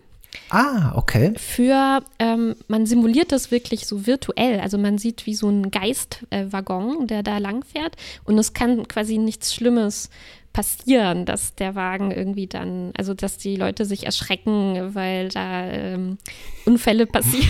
[0.49, 1.33] Ah, okay.
[1.37, 4.59] Für, ähm, man simuliert das wirklich so virtuell.
[4.59, 7.95] Also man sieht wie so ein Geistwaggon, äh, der da langfährt.
[8.25, 10.09] Und es kann quasi nichts Schlimmes
[10.53, 16.19] passieren, dass der Wagen irgendwie dann, also dass die Leute sich erschrecken, weil da ähm,
[16.65, 17.49] Unfälle passieren.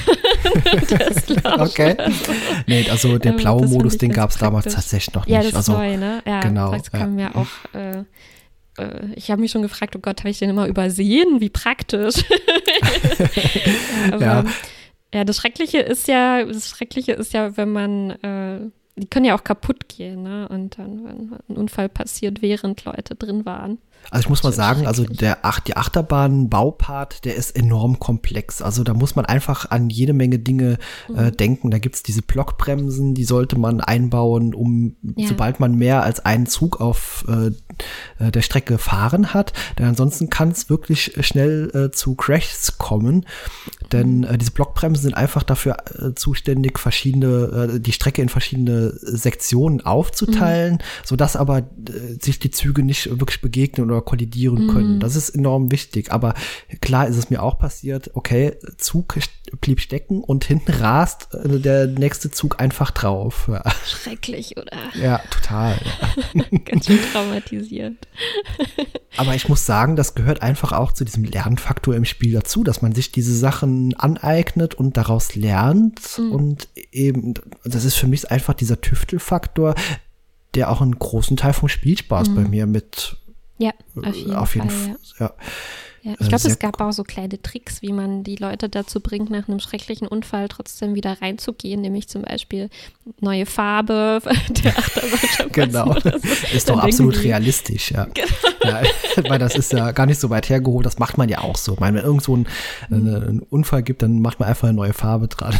[1.59, 1.95] okay.
[2.65, 5.33] Nee, also der ähm, blaue Modus, den gab es damals tatsächlich noch nicht.
[5.33, 6.23] Ja, das ist also, neu, ne?
[6.25, 6.71] Ja, genau.
[6.71, 7.75] Das kam ja, ja auch.
[7.75, 8.03] Äh,
[8.77, 11.41] äh, ich habe mich schon gefragt, oh Gott, habe ich den immer übersehen?
[11.41, 12.15] Wie praktisch.
[14.11, 14.45] Aber, ja.
[15.13, 18.59] ja, das Schreckliche ist ja, das Schreckliche ist ja, wenn man äh,
[18.95, 20.47] die können ja auch kaputt gehen, ne?
[20.49, 23.79] Und dann, wenn ein Unfall passiert, während Leute drin waren.
[24.09, 28.61] Also ich muss mal sagen, also der Ach die Achterbahn-Baupart, der ist enorm komplex.
[28.61, 30.77] Also da muss man einfach an jede Menge Dinge
[31.09, 31.37] äh, mhm.
[31.37, 31.71] denken.
[31.71, 35.27] Da gibt's diese Blockbremsen, die sollte man einbauen, um ja.
[35.27, 37.47] sobald man mehr als einen Zug auf äh,
[38.23, 39.53] äh der Strecke fahren hat.
[39.77, 43.25] Denn ansonsten kann es wirklich schnell äh, zu Crashs kommen.
[43.91, 44.23] Denn mhm.
[44.25, 49.81] äh, diese Blockbremsen sind einfach dafür äh, zuständig, verschiedene, äh, die Strecke in verschiedene Sektionen
[49.81, 51.05] aufzuteilen, mhm.
[51.05, 51.63] sodass aber äh,
[52.19, 54.95] sich die Züge nicht wirklich begegnen oder kollidieren können.
[54.95, 54.99] Mhm.
[54.99, 56.11] Das ist enorm wichtig.
[56.11, 56.33] Aber
[56.81, 59.15] klar ist es mir auch passiert, okay, Zug
[59.61, 63.49] blieb stecken und hinten rast äh, der nächste Zug einfach drauf.
[63.51, 63.63] Ja.
[63.85, 64.77] Schrecklich, oder?
[64.99, 65.79] Ja, total.
[66.33, 66.43] Ja.
[66.65, 67.95] Ganz schön traumatisiert.
[69.17, 72.81] Aber ich muss sagen, das gehört einfach auch zu diesem Lernfaktor im Spiel dazu, dass
[72.81, 76.17] man sich diese Sachen aneignet und daraus lernt.
[76.17, 76.31] Mhm.
[76.31, 79.75] Und eben, das ist für mich einfach dieser Tüftelfaktor,
[80.55, 82.35] der auch einen großen Teil vom Spielspaß mhm.
[82.35, 83.17] bei mir mit
[83.57, 84.97] ja, auf jeden, auf jeden Fall.
[85.15, 85.35] Fall ja.
[86.03, 89.29] Ja, ich glaube, es gab auch so kleine Tricks, wie man die Leute dazu bringt,
[89.29, 92.69] nach einem schrecklichen Unfall trotzdem wieder reinzugehen, nämlich zum Beispiel
[93.21, 95.51] neue Farbe der Achterbahn.
[95.53, 96.09] genau, so.
[96.53, 98.05] ist doch absolut realistisch, ja.
[98.13, 98.27] Genau.
[98.65, 98.81] ja.
[99.29, 101.75] Weil das ist ja gar nicht so weit hergeholt, das macht man ja auch so.
[101.75, 102.47] Ich meine, wenn irgendwo ein,
[102.89, 102.95] mhm.
[103.15, 105.57] einen Unfall gibt, dann macht man einfach eine neue Farbe dran.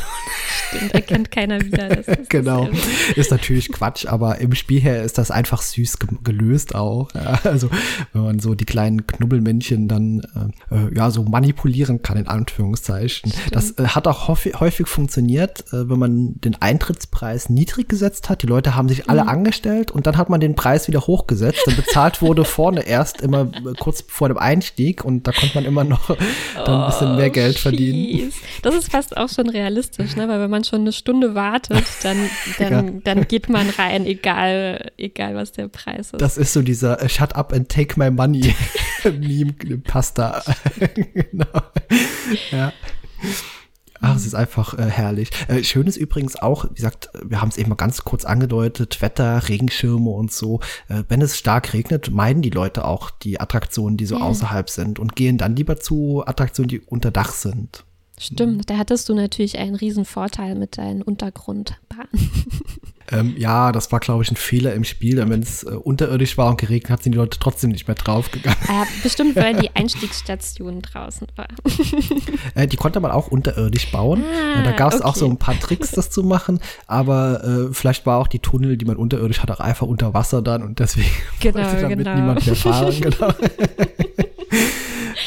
[0.76, 1.90] Stimmt, erkennt keiner wieder.
[1.90, 2.70] Das ist genau,
[3.16, 7.10] ist natürlich Quatsch, aber im Spiel her ist das einfach süß gelöst auch.
[7.14, 7.40] Ja.
[7.44, 7.70] Also
[8.14, 10.22] wenn man so die kleinen Knubbelmännchen dann
[10.70, 13.32] äh, äh, ja so manipulieren kann, in Anführungszeichen.
[13.32, 13.56] Stimmt.
[13.56, 18.42] Das äh, hat auch häufig, häufig funktioniert, äh, wenn man den Eintrittspreis niedrig gesetzt hat.
[18.42, 19.30] Die Leute haben sich alle mhm.
[19.30, 21.62] angestellt und dann hat man den Preis wieder hochgesetzt.
[21.66, 25.66] Dann bezahlt wurde vorne erst immer äh, kurz vor dem Einstieg und da konnte man
[25.66, 26.16] immer noch
[26.56, 28.32] dann ein bisschen mehr Geld verdienen.
[28.62, 30.28] Das ist fast auch schon realistisch, ne?
[30.28, 35.36] weil wenn man schon eine Stunde wartet, dann, dann, dann geht man rein, egal, egal
[35.36, 36.22] was der Preis ist.
[36.22, 38.54] Das ist so dieser uh, Shut up and take my money
[39.04, 40.42] Meme passt da.
[41.14, 41.62] genau.
[42.52, 42.74] Ja.
[44.06, 45.30] Ach, es ist einfach äh, herrlich.
[45.48, 49.02] Äh, schön ist übrigens auch, wie gesagt, wir haben es eben mal ganz kurz angedeutet,
[49.02, 50.60] Wetter, Regenschirme und so.
[50.90, 54.22] Äh, wenn es stark regnet, meiden die Leute auch die Attraktionen, die so ja.
[54.24, 57.86] außerhalb sind und gehen dann lieber zu Attraktionen, die unter Dach sind.
[58.20, 62.10] Stimmt, da hattest du natürlich einen riesen Vorteil mit deinen Untergrundbahnen.
[63.12, 65.18] Ähm, ja, das war, glaube ich, ein Fehler im Spiel.
[65.18, 67.96] Denn wenn es äh, unterirdisch war und geregnet hat, sind die Leute trotzdem nicht mehr
[67.96, 68.58] draufgegangen.
[68.64, 71.48] Äh, bestimmt, weil die Einstiegsstation draußen war.
[72.56, 74.24] äh, die konnte man auch unterirdisch bauen.
[74.24, 75.10] Ah, da gab es okay.
[75.10, 76.60] auch so ein paar Tricks, das zu machen.
[76.88, 80.42] Aber äh, vielleicht war auch die Tunnel, die man unterirdisch hat, auch einfach unter Wasser
[80.42, 82.16] dann und deswegen genau, wollte damit genau.
[82.16, 82.96] niemand mehr fahren.
[83.00, 83.34] Genau.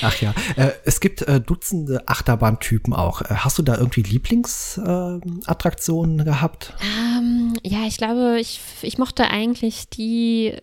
[0.02, 3.22] Ach ja, äh, es gibt äh, Dutzende Achterbahntypen auch.
[3.22, 6.74] Äh, hast du da irgendwie Lieblingsattraktionen gehabt?
[6.80, 10.54] Ähm, ja, ich glaube, ich, ich mochte eigentlich die,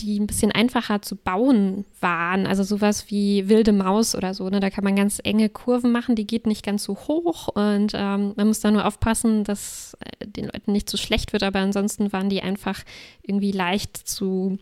[0.00, 2.46] die ein bisschen einfacher zu bauen waren.
[2.46, 4.48] Also sowas wie wilde Maus oder so.
[4.48, 4.60] Ne?
[4.60, 8.32] Da kann man ganz enge Kurven machen, die geht nicht ganz so hoch und ähm,
[8.36, 11.42] man muss da nur aufpassen, dass den Leuten nicht zu so schlecht wird.
[11.42, 12.82] Aber ansonsten waren die einfach
[13.22, 14.58] irgendwie leicht zu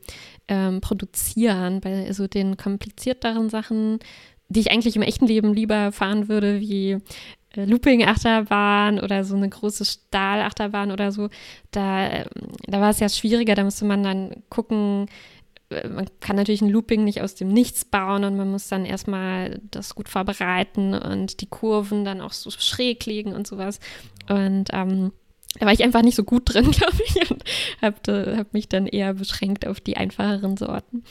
[0.49, 1.81] ähm, produzieren.
[1.81, 4.01] Bei so den komplizierteren Sachen,
[4.49, 6.99] die ich eigentlich im echten Leben lieber fahren würde, wie
[7.55, 11.29] äh, Looping-Achterbahn oder so eine große Stahlachterbahn oder so,
[11.71, 12.27] da, ähm,
[12.67, 15.07] da war es ja schwieriger, da musste man dann gucken,
[15.71, 18.85] äh, man kann natürlich ein Looping nicht aus dem Nichts bauen und man muss dann
[18.85, 23.81] erstmal das gut vorbereiten und die Kurven dann auch so schräg legen und sowas.
[24.29, 25.13] Und ähm,
[25.59, 27.43] da war ich einfach nicht so gut drin, glaube ich, und
[27.81, 31.05] habe hab mich dann eher beschränkt auf die einfacheren Sorten.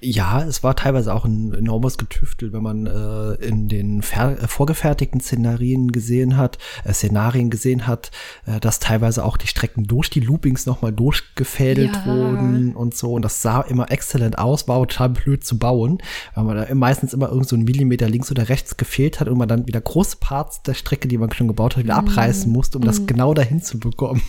[0.00, 5.20] Ja, es war teilweise auch ein enormes Getüftel, wenn man äh, in den äh, vorgefertigten
[5.20, 8.12] Szenarien gesehen hat, äh, Szenarien gesehen hat,
[8.46, 12.06] äh, dass teilweise auch die Strecken durch die Loopings nochmal durchgefädelt ja.
[12.06, 13.12] wurden und so.
[13.12, 15.98] Und das sah immer exzellent aus, war total blöd zu bauen,
[16.34, 19.38] weil man da meistens immer irgend so einen Millimeter links oder rechts gefehlt hat und
[19.38, 22.06] man dann wieder große Parts der Strecke, die man schon gebaut hat, wieder mm.
[22.06, 22.86] abreißen musste, um mm.
[22.86, 24.22] das genau dahin zu bekommen.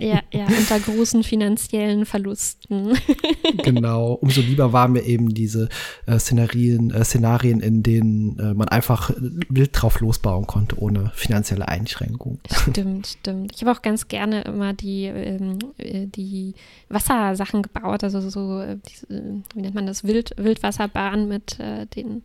[0.00, 2.98] Ja, ja, unter großen finanziellen Verlusten.
[3.64, 5.70] genau, umso lieber waren mir eben diese
[6.04, 9.10] äh, Szenarien, äh, Szenarien, in denen äh, man einfach
[9.48, 12.38] wild drauf losbauen konnte, ohne finanzielle Einschränkung.
[12.70, 13.52] Stimmt, stimmt.
[13.54, 16.54] Ich habe auch ganz gerne immer die, ähm, äh, die
[16.90, 19.06] Wassersachen gebaut, also so, äh, diese,
[19.54, 22.22] wie nennt man das, Wild, Wildwasserbahn mit äh, den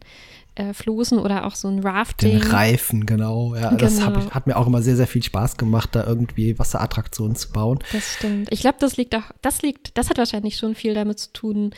[0.56, 2.40] äh, Floßen oder auch so ein Rafting.
[2.40, 3.56] Den Reifen, genau.
[3.56, 3.78] Ja, genau.
[3.78, 7.52] das ich, hat mir auch immer sehr, sehr viel Spaß gemacht, da irgendwie Wasserattraktionen zu
[7.52, 7.80] bauen.
[7.92, 8.52] Das stimmt.
[8.52, 11.72] Ich glaube, das liegt auch, das liegt, das hat wahrscheinlich schon viel damit zu tun,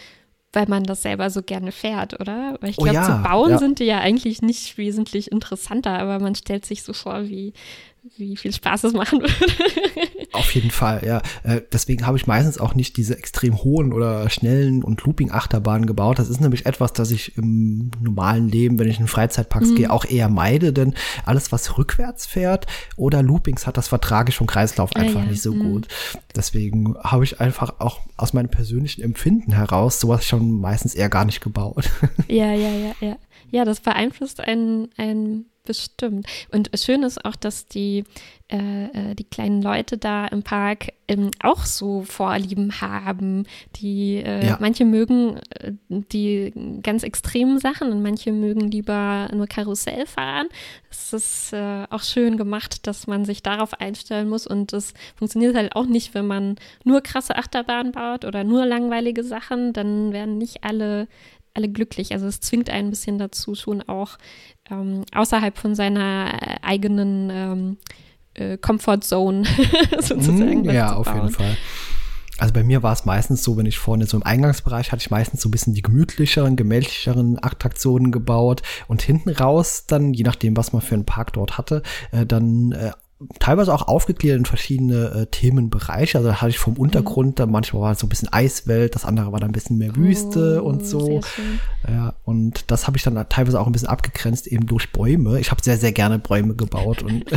[0.51, 2.57] weil man das selber so gerne fährt, oder?
[2.61, 3.57] Weil ich glaube, oh ja, zu bauen ja.
[3.57, 7.53] sind die ja eigentlich nicht wesentlich interessanter, aber man stellt sich so vor, wie,
[8.17, 9.33] wie viel Spaß es machen würde.
[10.33, 11.21] Auf jeden Fall, ja.
[11.43, 16.19] Äh, deswegen habe ich meistens auch nicht diese extrem hohen oder schnellen und Looping-Achterbahnen gebaut.
[16.19, 19.75] Das ist nämlich etwas, das ich im normalen Leben, wenn ich in Freizeitparks mhm.
[19.75, 20.93] gehe, auch eher meide, denn
[21.25, 25.31] alles, was rückwärts fährt oder Loopings hat, das vertrage ich vom Kreislauf einfach ja, ja.
[25.31, 25.71] nicht so mhm.
[25.71, 25.87] gut.
[26.35, 31.25] Deswegen habe ich einfach auch aus meinem persönlichen Empfinden heraus sowas schon meistens eher gar
[31.25, 31.89] nicht gebaut.
[32.27, 33.17] Ja, ja, ja, ja.
[33.51, 36.27] Ja, das beeinflusst einen, einen bestimmt.
[36.51, 38.03] Und schön ist auch, dass die,
[38.51, 43.45] äh, äh, die kleinen Leute da im Park ähm, auch so Vorlieben haben.
[43.77, 44.57] Die äh, ja.
[44.59, 50.47] manche mögen äh, die ganz extremen Sachen und manche mögen lieber nur Karussell fahren.
[50.89, 55.55] Es ist äh, auch schön gemacht, dass man sich darauf einstellen muss und das funktioniert
[55.55, 60.37] halt auch nicht, wenn man nur krasse Achterbahnen baut oder nur langweilige Sachen, dann werden
[60.37, 61.07] nicht alle
[61.55, 62.11] alle glücklich.
[62.11, 64.17] Also es zwingt einen ein bisschen dazu, schon auch
[64.69, 67.77] ähm, außerhalb von seiner äh, eigenen ähm,
[68.33, 69.01] äh, Comfort
[69.99, 70.63] sozusagen.
[70.63, 71.57] Mm, ja, auf jeden Fall.
[72.37, 75.09] Also bei mir war es meistens so, wenn ich vorne so im Eingangsbereich hatte ich
[75.09, 80.57] meistens so ein bisschen die gemütlicheren, gemächlicheren Attraktionen gebaut und hinten raus dann, je nachdem,
[80.57, 82.91] was man für einen Park dort hatte, äh, dann äh,
[83.39, 86.17] teilweise auch aufgegliedert in verschiedene äh, Themenbereiche.
[86.17, 89.05] Also da hatte ich vom Untergrund, da manchmal war es so ein bisschen Eiswelt, das
[89.05, 91.21] andere war dann ein bisschen mehr Wüste oh, und so.
[91.87, 95.39] Ja, und das habe ich dann teilweise auch ein bisschen abgegrenzt, eben durch Bäume.
[95.39, 97.25] Ich habe sehr, sehr gerne Bäume gebaut und,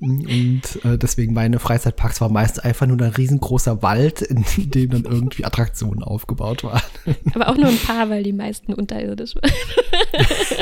[0.00, 5.04] und äh, deswegen meine Freizeitparks war meistens einfach nur ein riesengroßer Wald, in dem dann
[5.04, 6.82] irgendwie Attraktionen aufgebaut waren.
[7.34, 9.50] Aber auch nur ein paar, weil die meisten unterirdisch waren.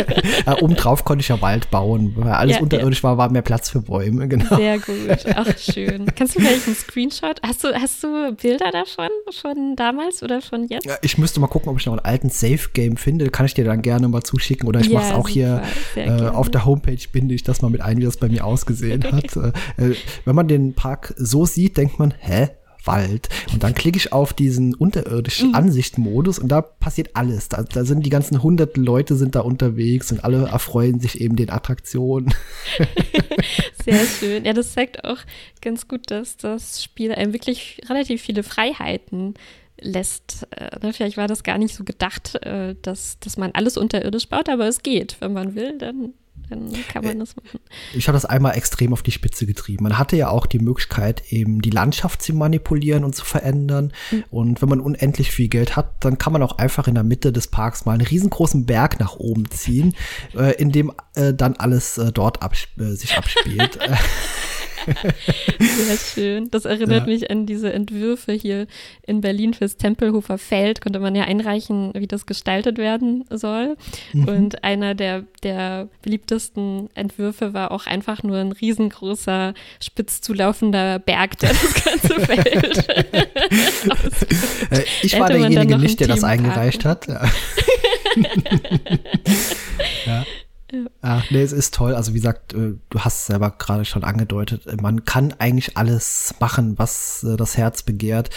[0.46, 3.03] ja, obendrauf konnte ich ja Wald bauen, weil alles ja, unterirdisch ja.
[3.04, 4.56] War, war mehr Platz für Bäume, genau.
[4.56, 6.06] Sehr gut, ach schön.
[6.16, 10.66] Kannst du vielleicht einen Screenshot, hast du, hast du Bilder davon, von damals oder von
[10.66, 10.86] jetzt?
[10.86, 13.30] Ja, ich müsste mal gucken, ob ich noch einen alten Safe-Game finde.
[13.30, 15.62] Kann ich dir dann gerne mal zuschicken oder ich ja, mache es auch super,
[15.94, 18.44] hier äh, auf der Homepage, binde ich das mal mit ein, wie das bei mir
[18.44, 19.36] ausgesehen hat.
[19.36, 22.48] äh, äh wenn man den Park so sieht, denkt man, hä,
[22.86, 23.28] Wald.
[23.52, 25.54] Und dann klicke ich auf diesen unterirdischen mhm.
[25.54, 27.48] Ansichtmodus und da passiert alles.
[27.48, 31.36] Da, da sind die ganzen hunderten Leute sind da unterwegs und alle erfreuen sich eben
[31.36, 32.34] den Attraktionen.
[33.84, 34.44] Sehr schön.
[34.44, 35.18] Ja, das zeigt auch
[35.60, 39.34] ganz gut, dass das Spiel einem wirklich relativ viele Freiheiten
[39.80, 40.46] lässt.
[40.50, 44.28] Äh, ne, vielleicht war das gar nicht so gedacht, äh, dass, dass man alles unterirdisch
[44.28, 45.16] baut, aber es geht.
[45.20, 46.14] Wenn man will, dann
[46.48, 47.60] dann kann man das machen.
[47.94, 49.84] Ich habe das einmal extrem auf die Spitze getrieben.
[49.84, 53.92] Man hatte ja auch die Möglichkeit, eben die Landschaft zu manipulieren und zu verändern.
[54.10, 54.24] Mhm.
[54.30, 57.32] Und wenn man unendlich viel Geld hat, dann kann man auch einfach in der Mitte
[57.32, 59.94] des Parks mal einen riesengroßen Berg nach oben ziehen,
[60.34, 63.78] äh, in dem äh, dann alles äh, dort absp äh, sich abspielt.
[64.86, 66.50] Sehr schön.
[66.50, 67.12] Das erinnert ja.
[67.12, 68.66] mich an diese Entwürfe hier
[69.06, 70.80] in Berlin fürs Tempelhofer Feld.
[70.80, 73.76] Konnte man ja einreichen, wie das gestaltet werden soll.
[74.12, 74.28] Mhm.
[74.28, 81.38] Und einer der, der beliebtesten Entwürfe war auch einfach nur ein riesengroßer, spitz zulaufender Berg,
[81.38, 82.88] der das ganze Feld
[84.70, 87.08] äh, Ich war derjenige nicht, der das eingereicht hat.
[87.14, 87.28] Ja.
[90.06, 90.24] ja.
[91.02, 91.94] Ach, nee, es ist toll.
[91.94, 94.66] Also wie gesagt, äh, du hast es selber gerade schon angedeutet.
[94.66, 98.30] Äh, man kann eigentlich alles machen, was äh, das Herz begehrt.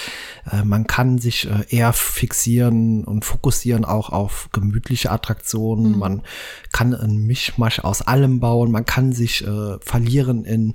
[0.63, 5.93] Man kann sich eher fixieren und fokussieren auch auf gemütliche Attraktionen.
[5.93, 5.99] Mhm.
[5.99, 6.21] Man
[6.71, 8.71] kann einen Mischmasch aus allem bauen.
[8.71, 9.45] Man kann sich
[9.81, 10.73] verlieren in,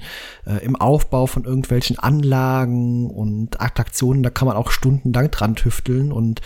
[0.60, 4.22] im Aufbau von irgendwelchen Anlagen und Attraktionen.
[4.22, 6.42] Da kann man auch stundenlang dran tüfteln und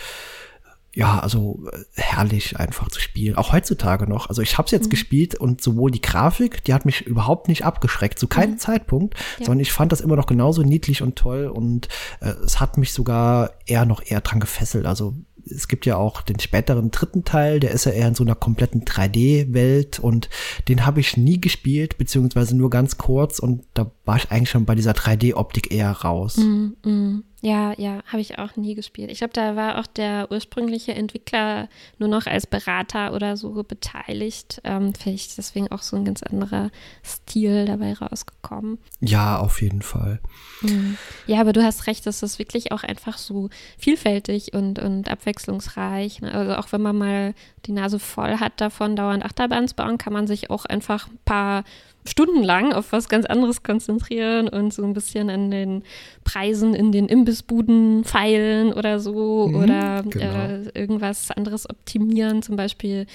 [0.97, 3.35] ja, also äh, herrlich einfach zu spielen.
[3.35, 4.29] Auch heutzutage noch.
[4.29, 4.89] Also ich habe es jetzt mhm.
[4.89, 8.57] gespielt und sowohl die Grafik, die hat mich überhaupt nicht abgeschreckt, zu keinem mhm.
[8.57, 9.45] Zeitpunkt, ja.
[9.45, 11.87] sondern ich fand das immer noch genauso niedlich und toll und
[12.19, 14.87] äh, es hat mich sogar eher noch eher dran gefesselt.
[14.87, 15.13] Also
[15.45, 18.35] es gibt ja auch den späteren dritten Teil, der ist ja eher in so einer
[18.35, 20.29] kompletten 3D-Welt und
[20.67, 24.65] den habe ich nie gespielt, beziehungsweise nur ganz kurz und da war ich eigentlich schon
[24.65, 26.37] bei dieser 3D-Optik eher raus.
[26.37, 27.23] Mm, mm.
[27.41, 29.11] Ja, ja, habe ich auch nie gespielt.
[29.11, 31.69] Ich glaube, da war auch der ursprüngliche Entwickler
[31.99, 34.59] nur noch als Berater oder so beteiligt.
[34.63, 36.71] Ähm, vielleicht deswegen auch so ein ganz anderer
[37.05, 38.79] Stil dabei rausgekommen.
[39.01, 40.19] Ja, auf jeden Fall.
[40.61, 40.97] Mhm.
[41.27, 46.21] Ja, aber du hast recht, das ist wirklich auch einfach so vielfältig und, und abwechslungsreich.
[46.21, 46.33] Ne?
[46.33, 47.33] Also auch wenn man mal
[47.67, 51.63] die Nase voll hat davon, dauernd Achterbahns bauen, kann man sich auch einfach ein paar
[52.07, 55.83] stundenlang auf was ganz anderes konzentrieren und so ein bisschen an den
[56.23, 60.25] Preisen in den Imbissbuden feilen oder so mhm, oder genau.
[60.25, 63.05] äh, irgendwas anderes optimieren, zum Beispiel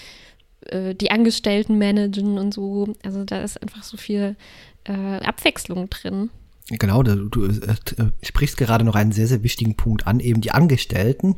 [0.66, 2.92] äh, die Angestellten managen und so.
[3.04, 4.36] Also da ist einfach so viel
[4.84, 4.92] äh,
[5.24, 6.30] Abwechslung drin.
[6.78, 7.74] Genau, du, du äh,
[8.22, 11.34] sprichst gerade noch einen sehr, sehr wichtigen Punkt an, eben die Angestellten.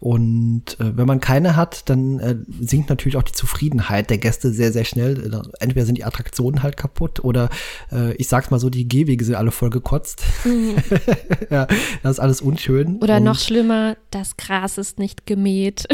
[0.00, 4.52] Und äh, wenn man keine hat, dann äh, sinkt natürlich auch die Zufriedenheit der Gäste
[4.52, 5.32] sehr, sehr schnell.
[5.32, 7.48] Äh, entweder sind die Attraktionen halt kaputt oder
[7.90, 10.22] äh, ich sag's mal so, die Gehwege sind alle voll gekotzt.
[10.44, 10.76] Mhm.
[11.50, 11.66] ja,
[12.02, 12.98] das ist alles unschön.
[12.98, 15.86] Oder Und noch schlimmer, das Gras ist nicht gemäht.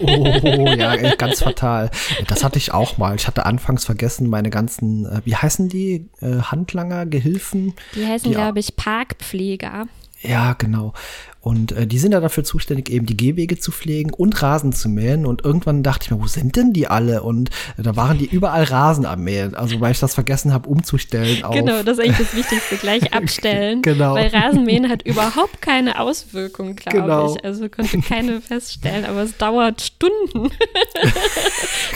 [0.00, 1.90] oh, ja, ganz fatal.
[2.26, 3.14] Das hatte ich auch mal.
[3.14, 6.08] Ich hatte anfangs vergessen, meine ganzen, äh, wie heißen die?
[6.20, 7.74] Äh, Handlanger, Gehilfen?
[7.94, 9.86] Die heißen, glaube ich, Parkpfleger.
[10.26, 10.94] Ja, genau.
[11.40, 14.88] Und äh, die sind ja dafür zuständig, eben die Gehwege zu pflegen und Rasen zu
[14.88, 15.26] mähen.
[15.26, 17.22] Und irgendwann dachte ich mir, wo sind denn die alle?
[17.22, 19.54] Und äh, da waren die überall Rasen am Mähen.
[19.54, 21.44] Also weil ich das vergessen habe, umzustellen.
[21.44, 23.82] Auf genau, das ist eigentlich das Wichtigste, gleich abstellen.
[23.82, 24.14] genau.
[24.14, 27.34] Weil Rasenmähen hat überhaupt keine Auswirkung, glaube genau.
[27.34, 27.44] ich.
[27.44, 30.50] Also konnte keine feststellen, aber es dauert Stunden.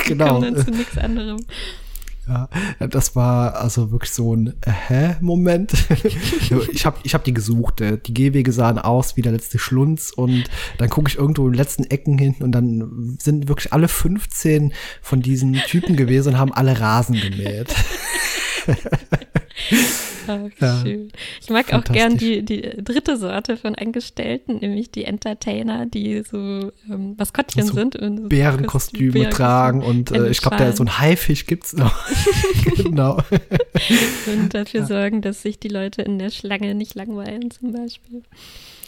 [0.07, 0.35] genau.
[0.35, 1.39] Kommen dann zu nichts anderem.
[2.29, 2.49] Ja,
[2.87, 5.73] das war also wirklich so ein äh, Hä-Moment.
[6.73, 7.81] ich habe ich hab die gesucht.
[7.81, 10.45] Äh, die Gehwege sahen aus wie der letzte Schlunz und
[10.77, 14.75] dann gucke ich irgendwo in den letzten Ecken hin und dann sind wirklich alle 15
[15.01, 17.75] von diesen Typen gewesen und haben alle Rasen gemäht.
[20.27, 21.11] Ach, ja, schön.
[21.41, 26.71] Ich mag auch gern die, die dritte Sorte von Angestellten, nämlich die Entertainer, die so
[26.91, 27.97] ähm, Maskottchen so sind.
[27.97, 31.73] Und so Bärenkostüme Bären tragen und äh, ich glaube, da so ein Haifisch gibt es
[31.73, 31.95] noch.
[32.77, 33.23] genau.
[34.27, 34.87] und dafür ja.
[34.87, 38.23] sorgen, dass sich die Leute in der Schlange nicht langweilen zum Beispiel.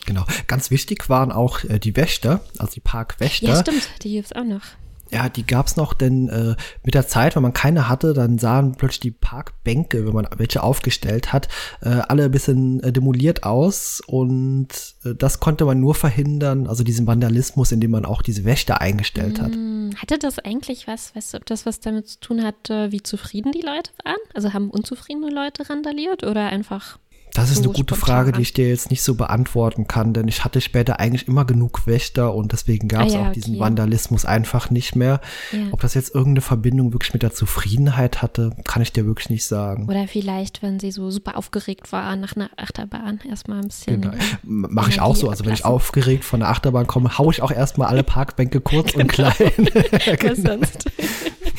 [0.06, 0.24] Genau.
[0.46, 3.46] Ganz wichtig waren auch äh, die Wächter, also die Parkwächter.
[3.46, 4.62] Ja, stimmt, die gibt es auch noch.
[5.10, 8.72] Ja, die gab's noch, denn äh, mit der Zeit, wenn man keine hatte, dann sahen
[8.76, 11.48] plötzlich die Parkbänke, wenn man welche aufgestellt hat,
[11.82, 14.68] äh, alle ein bisschen äh, demoliert aus und
[15.04, 19.40] äh, das konnte man nur verhindern, also diesen Vandalismus, indem man auch diese Wächter eingestellt
[19.40, 19.50] hat.
[19.50, 23.02] Mm, hatte das eigentlich was, weißt du, ob das was damit zu tun hat, wie
[23.02, 24.16] zufrieden die Leute waren?
[24.34, 26.98] Also haben unzufriedene Leute randaliert oder einfach
[27.34, 27.94] das ist so eine gute.
[27.94, 31.44] Frage, die ich dir jetzt nicht so beantworten kann, denn ich hatte später eigentlich immer
[31.44, 35.20] genug Wächter und deswegen gab es ah, ja, auch diesen Vandalismus einfach nicht mehr.
[35.52, 35.58] Ja.
[35.72, 39.44] Ob das jetzt irgendeine Verbindung wirklich mit der Zufriedenheit hatte, kann ich dir wirklich nicht
[39.44, 39.88] sagen.
[39.88, 44.00] Oder vielleicht, wenn sie so super aufgeregt war nach einer Achterbahn, erstmal ein bisschen.
[44.00, 44.14] Genau.
[44.42, 45.28] Mache ich auch so.
[45.28, 48.94] Also wenn ich aufgeregt von der Achterbahn komme, haue ich auch erstmal alle Parkbänke kurz
[48.94, 49.30] und genau.
[49.30, 50.36] klein.
[50.36, 50.90] Sonst?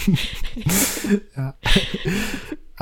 [1.37, 1.55] ja.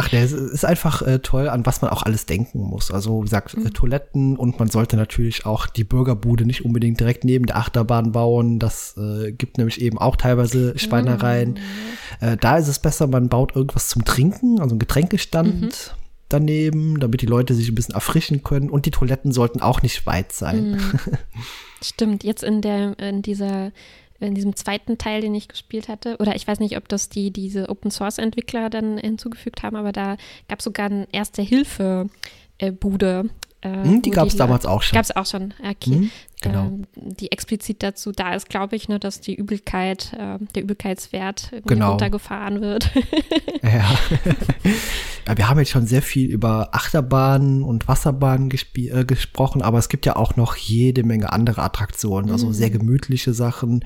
[0.02, 2.90] Ach, der ist einfach äh, toll, an was man auch alles denken muss.
[2.90, 3.74] Also, wie gesagt, mhm.
[3.74, 8.60] Toiletten und man sollte natürlich auch die Bürgerbude nicht unbedingt direkt neben der Achterbahn bauen.
[8.60, 11.60] Das äh, gibt nämlich eben auch teilweise Schweinereien.
[12.22, 12.26] Mhm.
[12.26, 15.62] Äh, da ist es besser, man baut irgendwas zum Trinken, also einen Getränkestand.
[15.62, 15.70] Mhm.
[16.30, 20.06] daneben, damit die Leute sich ein bisschen erfrischen können und die Toiletten sollten auch nicht
[20.06, 20.72] weit sein.
[20.72, 21.00] Mhm.
[21.82, 23.72] Stimmt, jetzt in der in dieser
[24.20, 27.32] in diesem zweiten Teil, den ich gespielt hatte, oder ich weiß nicht, ob das die
[27.32, 32.10] diese Open Source Entwickler dann hinzugefügt haben, aber da gab es sogar eine erste Hilfe
[32.80, 33.30] Bude.
[33.62, 34.96] Äh, hm, die gab es damals auch schon.
[34.96, 35.92] Gab es auch schon, okay.
[35.92, 36.66] Hm, genau.
[36.66, 41.52] Ähm, die explizit dazu da ist, glaube ich, nur, dass die Übelkeit, äh, der Übelkeitswert
[41.66, 41.92] genau.
[41.92, 42.90] runtergefahren wird.
[43.64, 43.70] ja.
[45.28, 45.38] ja.
[45.38, 50.06] Wir haben jetzt schon sehr viel über Achterbahnen und Wasserbahnen äh, gesprochen, aber es gibt
[50.06, 52.54] ja auch noch jede Menge andere Attraktionen, also mhm.
[52.54, 53.84] sehr gemütliche Sachen.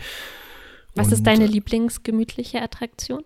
[0.93, 3.23] Was und, ist deine Lieblingsgemütliche Attraktion?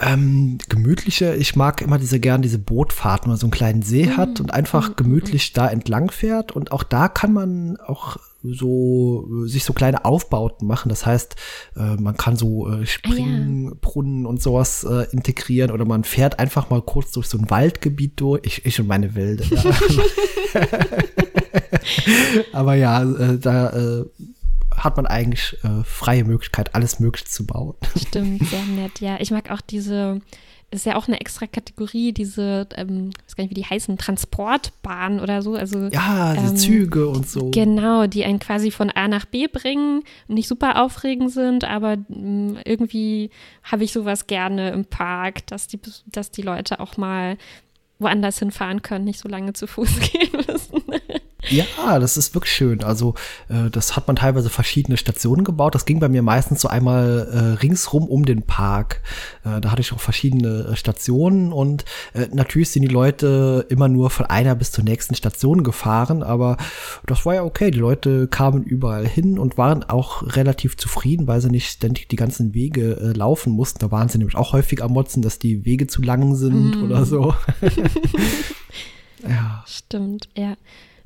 [0.00, 4.06] Ähm, gemütliche, ich mag immer diese gern diese Bootfahrt, wenn man so einen kleinen See
[4.06, 4.16] mhm.
[4.16, 4.96] hat und einfach mhm.
[4.96, 6.52] gemütlich da entlang fährt.
[6.52, 10.88] Und auch da kann man auch so sich so kleine Aufbauten machen.
[10.88, 11.36] Das heißt,
[11.76, 14.28] äh, man kann so äh, Springbrunnen ah, ja.
[14.28, 18.40] und sowas äh, integrieren oder man fährt einfach mal kurz durch so ein Waldgebiet durch.
[18.44, 19.44] Ich, ich und meine Wilde.
[19.44, 19.64] Ja.
[22.52, 24.04] Aber ja, äh, da äh,
[24.78, 27.74] hat man eigentlich äh, freie Möglichkeit, alles möglich zu bauen.
[27.96, 29.00] Stimmt, sehr nett.
[29.00, 30.20] Ja, ich mag auch diese
[30.70, 33.96] ist ja auch eine extra Kategorie, diese, ähm, ich weiß gar nicht, wie die heißen,
[33.96, 35.54] Transportbahnen oder so.
[35.54, 37.50] Also, ja, die ähm, Züge und so.
[37.50, 41.96] Genau, die einen quasi von A nach B bringen und nicht super aufregend sind, aber
[41.96, 43.30] mh, mm, irgendwie
[43.62, 47.38] habe ich sowas gerne im Park, dass die, dass die Leute auch mal
[47.98, 50.82] woanders hinfahren können, nicht so lange zu Fuß gehen müssen.
[51.44, 52.82] Ja, das ist wirklich schön.
[52.82, 53.14] Also
[53.48, 55.74] äh, das hat man teilweise verschiedene Stationen gebaut.
[55.74, 59.02] Das ging bei mir meistens so einmal äh, ringsrum um den Park.
[59.44, 63.86] Äh, da hatte ich auch verschiedene äh, Stationen und äh, natürlich sind die Leute immer
[63.86, 66.56] nur von einer bis zur nächsten Station gefahren, aber
[67.06, 67.70] das war ja okay.
[67.70, 72.16] Die Leute kamen überall hin und waren auch relativ zufrieden, weil sie nicht ständig die
[72.16, 73.78] ganzen Wege äh, laufen mussten.
[73.78, 76.84] Da waren sie nämlich auch häufig am Motzen, dass die Wege zu lang sind mm.
[76.84, 77.32] oder so.
[79.22, 79.62] ja.
[79.66, 80.56] Stimmt, ja.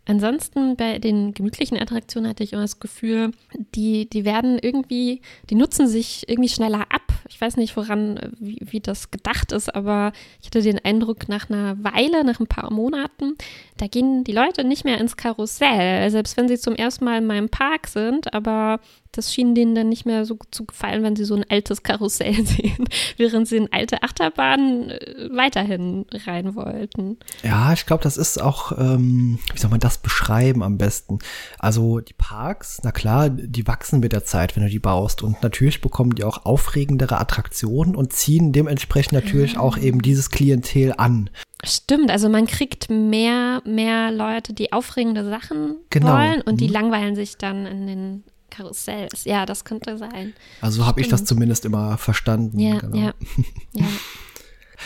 [0.04, 3.30] Ansonsten bei den gemütlichen Attraktionen hatte ich immer das Gefühl,
[3.76, 7.12] die, die werden irgendwie, die nutzen sich irgendwie schneller ab.
[7.28, 11.48] Ich weiß nicht, woran, wie, wie das gedacht ist, aber ich hatte den Eindruck, nach
[11.48, 13.36] einer Weile, nach ein paar Monaten,
[13.82, 17.26] da gehen die Leute nicht mehr ins Karussell, selbst wenn sie zum ersten Mal in
[17.26, 18.78] meinem Park sind, aber
[19.10, 22.46] das schien denen dann nicht mehr so zu gefallen, wenn sie so ein altes Karussell
[22.46, 22.84] sehen,
[23.16, 27.18] während sie in alte Achterbahnen äh, weiterhin rein wollten.
[27.42, 31.18] Ja, ich glaube, das ist auch, ähm, wie soll man das beschreiben am besten?
[31.58, 35.24] Also die Parks, na klar, die wachsen mit der Zeit, wenn du die baust.
[35.24, 40.94] Und natürlich bekommen die auch aufregendere Attraktionen und ziehen dementsprechend natürlich auch eben dieses Klientel
[40.96, 41.30] an.
[41.64, 46.14] Stimmt, also man kriegt mehr, mehr Leute, die aufregende Sachen genau.
[46.14, 46.74] wollen und die mhm.
[46.74, 49.24] langweilen sich dann in den Karussells.
[49.24, 50.34] Ja, das könnte sein.
[50.60, 52.58] Also habe ich das zumindest immer verstanden.
[52.58, 52.96] Ja, genau.
[52.96, 53.14] ja.
[53.72, 53.86] ja.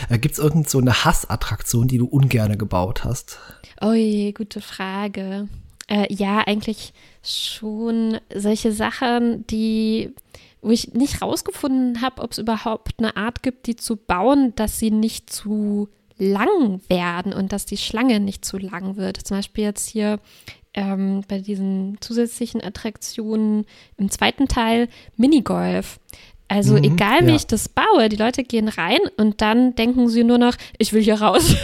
[0.09, 3.39] Äh, Gibt es irgend so eine Hassattraktion, die du ungerne gebaut hast?
[3.81, 5.47] Oh je, gute Frage.
[5.87, 10.13] Äh, ja, eigentlich schon solche Sachen, die,
[10.61, 14.79] wo ich nicht rausgefunden habe, ob es überhaupt eine Art gibt, die zu bauen, dass
[14.79, 19.17] sie nicht zu lang werden und dass die Schlange nicht zu lang wird.
[19.17, 20.19] Zum Beispiel jetzt hier
[20.73, 23.65] ähm, bei diesen zusätzlichen Attraktionen
[23.97, 25.99] im zweiten Teil Minigolf.
[26.49, 27.35] Also mhm, egal wie ja.
[27.35, 31.01] ich das baue, die Leute gehen rein und dann denken sie nur noch, ich will
[31.01, 31.55] hier raus.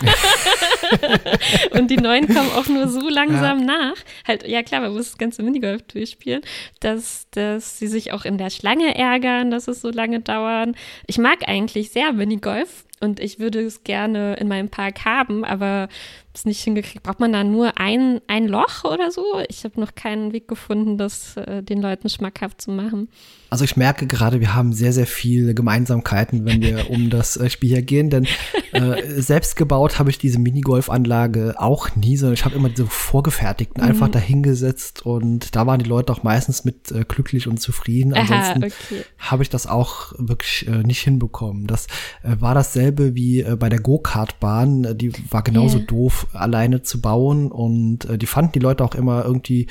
[1.72, 3.64] und die neuen kommen auch nur so langsam ja.
[3.66, 3.94] nach.
[4.26, 6.40] Halt, ja klar, man muss das ganze Minigolf durchspielen,
[6.80, 10.70] dass, dass sie sich auch in der Schlange ärgern, dass es so lange dauert.
[11.06, 15.88] Ich mag eigentlich sehr Minigolf und ich würde es gerne in meinem Park haben, aber
[16.34, 17.02] es nicht hingekriegt.
[17.02, 19.24] Braucht man da nur ein, ein Loch oder so?
[19.48, 23.08] Ich habe noch keinen Weg gefunden, das äh, den Leuten schmackhaft zu machen.
[23.48, 27.50] Also ich merke gerade, wir haben sehr, sehr viele Gemeinsamkeiten, wenn wir um das äh,
[27.50, 28.28] Spiel hier gehen, denn
[28.72, 33.82] äh, selbst gebaut habe ich diese Minigolfanlage auch nie, sondern ich habe immer diese vorgefertigten
[33.82, 34.12] einfach mhm.
[34.12, 38.14] dahingesetzt und da waren die Leute auch meistens mit äh, glücklich und zufrieden.
[38.14, 39.04] Ansonsten okay.
[39.18, 41.66] habe ich das auch wirklich äh, nicht hinbekommen.
[41.66, 41.86] Das
[42.22, 45.86] äh, war dasselbe wie äh, bei der Go-Kart-Bahn, die war genauso yeah.
[45.86, 49.66] doof alleine zu bauen und äh, die fanden die Leute auch immer irgendwie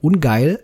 [0.00, 0.60] ungeil.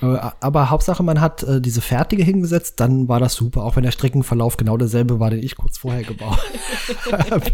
[0.40, 3.90] Aber Hauptsache, man hat äh, diese fertige hingesetzt, dann war das super, auch wenn der
[3.90, 6.38] Streckenverlauf genau derselbe war, den ich kurz vorher gebaut
[7.12, 7.46] habe.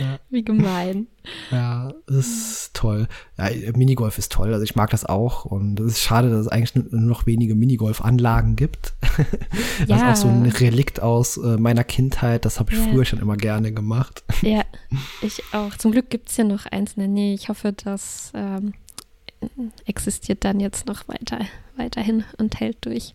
[0.00, 0.18] Ja.
[0.30, 1.06] Wie gemein.
[1.50, 3.06] Ja, das ist toll.
[3.38, 6.48] Ja, Minigolf ist toll, also ich mag das auch und es ist schade, dass es
[6.48, 8.94] eigentlich nur noch wenige Minigolf-Anlagen gibt.
[9.80, 9.96] das ja.
[9.96, 12.86] ist auch so ein Relikt aus äh, meiner Kindheit, das habe ich ja.
[12.86, 14.22] früher schon immer gerne gemacht.
[14.42, 14.62] Ja,
[15.22, 15.74] ich auch.
[15.76, 17.32] Zum Glück gibt es ja noch eins in der Nähe.
[17.32, 18.74] Ich hoffe, dass ähm,
[19.86, 21.38] existiert dann jetzt noch weiter,
[21.76, 23.14] weiterhin und hält durch.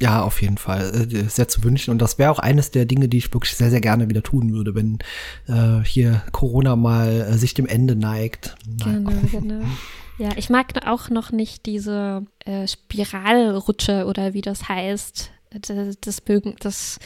[0.00, 1.08] Ja, auf jeden Fall.
[1.12, 1.90] Äh, sehr zu wünschen.
[1.90, 4.52] Und das wäre auch eines der Dinge, die ich wirklich sehr, sehr gerne wieder tun
[4.52, 4.98] würde, wenn
[5.46, 8.54] äh, hier Corona mal äh, sich dem Ende neigt.
[8.84, 9.64] Genau, genau.
[10.18, 15.30] Ja, ich mag auch noch nicht diese äh, Spiralrutsche oder wie das heißt.
[15.62, 16.98] Das, das mögen, das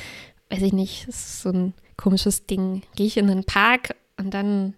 [0.50, 2.82] weiß ich nicht, das ist so ein komisches Ding.
[2.96, 4.74] Gehe ich in den Park und dann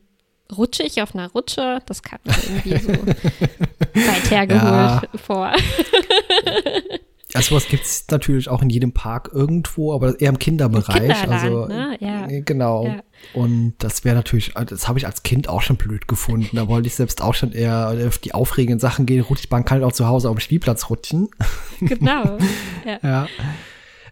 [0.57, 1.81] rutsche ich auf einer Rutsche.
[1.87, 2.93] Das kam mir irgendwie so
[4.07, 5.03] weit hergeholt ja.
[5.17, 5.53] vor.
[7.35, 11.29] Also was gibt es natürlich auch in jedem Park irgendwo, aber eher im Kinderbereich.
[11.29, 11.97] Also ne?
[12.01, 12.27] ja.
[12.29, 12.87] Äh, genau.
[12.87, 13.03] Ja.
[13.35, 16.57] Und das wäre natürlich, das habe ich als Kind auch schon blöd gefunden.
[16.57, 19.21] Da wollte ich selbst auch schon eher auf die aufregenden Sachen gehen.
[19.23, 21.29] Rutschbahn kann ich auch zu Hause auf dem Spielplatz rutschen.
[21.81, 22.39] Genau.
[22.87, 22.99] ja.
[23.03, 23.29] ja.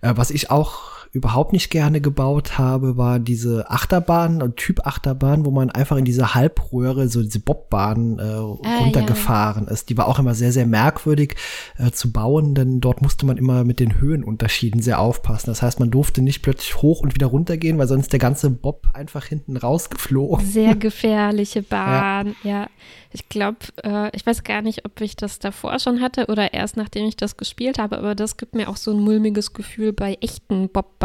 [0.02, 5.44] Äh, was ich auch überhaupt nicht gerne gebaut habe, war diese Achterbahn und Typ Achterbahn,
[5.44, 9.72] wo man einfach in diese Halbröhre, so diese Bobbahn äh, ah, runtergefahren ja.
[9.72, 9.90] ist.
[9.90, 11.36] Die war auch immer sehr, sehr merkwürdig
[11.78, 15.46] äh, zu bauen, denn dort musste man immer mit den Höhenunterschieden sehr aufpassen.
[15.50, 18.50] Das heißt, man durfte nicht plötzlich hoch und wieder runter gehen, weil sonst der ganze
[18.50, 20.44] Bob einfach hinten rausgeflogen.
[20.44, 22.50] Sehr gefährliche Bahn, ja.
[22.50, 22.66] ja.
[23.12, 26.76] Ich glaube, äh, ich weiß gar nicht, ob ich das davor schon hatte oder erst
[26.76, 30.18] nachdem ich das gespielt habe, aber das gibt mir auch so ein mulmiges Gefühl bei
[30.20, 31.03] echten Bobbahnen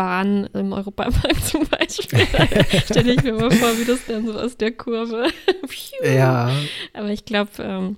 [0.53, 2.19] im Europapark zum Beispiel.
[2.85, 5.27] Stelle ich mir mal vor, wie das dann so aus der Kurve.
[6.03, 6.51] ja.
[6.93, 7.97] Aber ich glaube, ähm,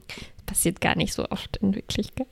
[0.52, 2.28] passiert gar nicht so oft in Wirklichkeit.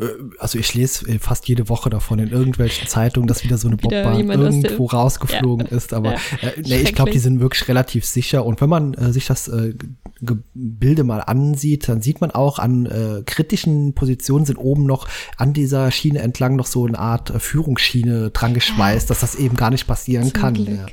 [0.00, 0.06] Äh,
[0.38, 3.76] also ich lese äh, fast jede Woche davon in irgendwelchen Zeitungen, dass wieder so eine
[3.76, 5.76] Bobbahn irgendwo rausgeflogen ja.
[5.76, 5.92] ist.
[5.92, 6.18] Aber ja.
[6.42, 8.44] äh, nee, ich glaube, die sind wirklich relativ sicher.
[8.44, 9.74] Und wenn man äh, sich das äh,
[10.20, 15.52] Gebilde mal ansieht, dann sieht man auch an äh, kritischen Positionen sind oben noch an
[15.52, 19.08] dieser Schiene entlang noch so eine Art Führungsschiene dran geschweißt, ja.
[19.08, 20.88] dass das eben gar nicht passieren Zum kann.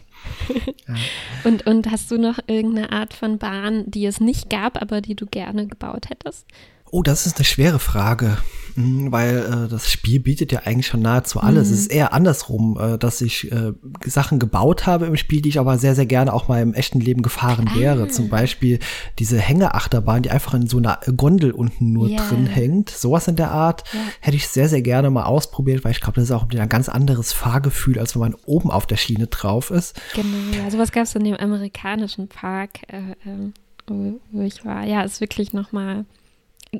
[1.43, 5.15] Und, und hast du noch irgendeine Art von Bahn, die es nicht gab, aber die
[5.15, 6.47] du gerne gebaut hättest?
[6.91, 8.37] Oh, das ist eine schwere Frage,
[8.75, 11.69] hm, weil äh, das Spiel bietet ja eigentlich schon nahezu alles.
[11.69, 11.73] Mhm.
[11.73, 13.71] Es ist eher andersrum, äh, dass ich äh,
[14.05, 16.99] Sachen gebaut habe im Spiel, die ich aber sehr, sehr gerne auch mal im echten
[16.99, 17.79] Leben gefahren ah.
[17.79, 18.07] wäre.
[18.09, 18.79] Zum Beispiel
[19.17, 22.27] diese Hängeachterbahn, die einfach in so einer Gondel unten nur yeah.
[22.27, 22.89] drin hängt.
[22.89, 23.99] Sowas in der Art ja.
[24.19, 26.89] hätte ich sehr, sehr gerne mal ausprobiert, weil ich glaube, das ist auch ein ganz
[26.89, 29.99] anderes Fahrgefühl, als wenn man oben auf der Schiene drauf ist.
[30.13, 30.27] Genau,
[30.57, 33.51] ja, sowas gab es in dem amerikanischen Park, äh, äh,
[33.87, 34.85] wo, ich war.
[34.85, 36.05] Ja, ist wirklich nochmal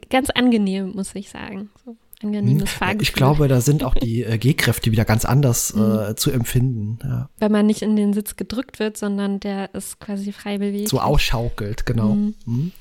[0.10, 1.70] ganz angenehm, muss ich sagen.
[1.86, 2.80] So angenehmes hm.
[2.80, 3.02] Fahrgefühl.
[3.04, 6.18] Ich glaube, da sind auch die äh, G-Kräfte wieder ganz anders äh, hm.
[6.18, 7.00] zu empfinden.
[7.04, 7.30] Ja.
[7.40, 10.90] Weil man nicht in den Sitz gedrückt wird, sondern der ist quasi frei bewegt.
[10.90, 12.14] So ausschaukelt, genau.
[12.14, 12.36] Hm.
[12.46, 12.72] hm.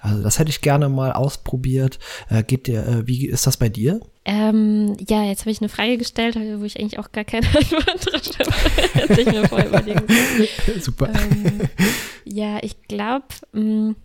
[0.00, 1.98] Also das hätte ich gerne mal ausprobiert.
[2.28, 4.00] Äh, geht der, äh, wie ist das bei dir?
[4.26, 8.38] Ähm, ja, jetzt habe ich eine Frage gestellt, wo ich eigentlich auch gar keine Antwort
[8.38, 9.00] drauf habe.
[9.00, 10.02] Hätte ich mir vorher überlegen
[10.80, 11.10] Super.
[11.14, 11.60] Ähm,
[12.24, 13.96] ja, ich glaube, hm,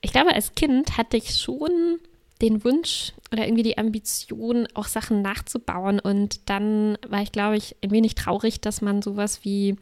[0.00, 1.98] ich glaube, als Kind hatte ich schon
[2.40, 6.00] den Wunsch oder irgendwie die Ambition, auch Sachen nachzubauen.
[6.00, 9.76] Und dann war ich, glaube ich, ein wenig traurig, dass man sowas wie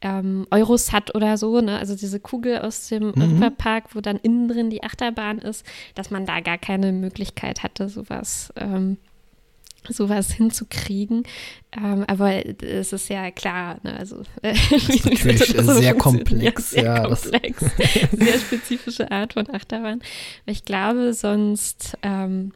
[0.00, 1.78] ähm, Euros hat oder so, ne?
[1.78, 3.14] also diese Kugel aus dem mhm.
[3.20, 7.88] Europapark, wo dann innen drin die Achterbahn ist, dass man da gar keine Möglichkeit hatte,
[7.88, 8.96] sowas ähm,
[9.88, 11.24] sowas hinzukriegen.
[11.76, 16.72] Ähm, aber es ist ja klar, ne, also äh, das ist natürlich sehr komplex.
[16.72, 17.60] Ja, sehr ja, komplex.
[18.12, 20.00] sehr spezifische Art von Achterbahn.
[20.46, 22.52] Ich glaube, sonst, ähm,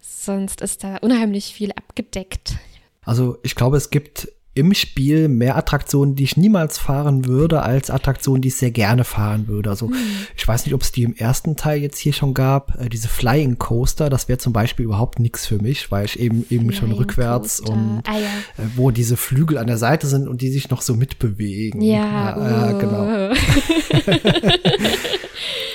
[0.00, 2.56] sonst ist da unheimlich viel abgedeckt.
[3.02, 7.90] Also ich glaube, es gibt im Spiel mehr Attraktionen, die ich niemals fahren würde, als
[7.90, 9.68] Attraktionen, die ich sehr gerne fahren würde.
[9.68, 9.94] Also mhm.
[10.34, 12.80] ich weiß nicht, ob es die im ersten Teil jetzt hier schon gab.
[12.80, 16.46] Äh, diese Flying Coaster, das wäre zum Beispiel überhaupt nichts für mich, weil ich eben
[16.48, 17.72] eben Flying schon rückwärts Coaster.
[17.74, 18.64] und ah, ja.
[18.64, 21.82] äh, wo diese Flügel an der Seite sind und die sich noch so mitbewegen.
[21.82, 22.78] Ja, ja, uh.
[22.78, 23.34] genau.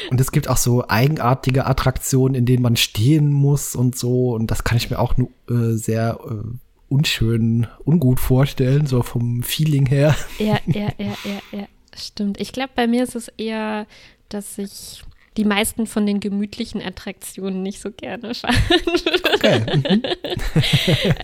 [0.09, 4.33] Und es gibt auch so eigenartige Attraktionen, in denen man stehen muss und so.
[4.33, 6.33] Und das kann ich mir auch nur äh, sehr äh,
[6.91, 10.15] unschön, ungut vorstellen, so vom Feeling her.
[10.39, 12.39] Ja, ja, ja, ja, ja, stimmt.
[12.39, 13.87] Ich glaube, bei mir ist es eher,
[14.29, 15.03] dass ich
[15.37, 18.55] die meisten von den gemütlichen Attraktionen nicht so gerne fahren
[19.35, 19.61] Okay.
[19.75, 20.03] Mhm.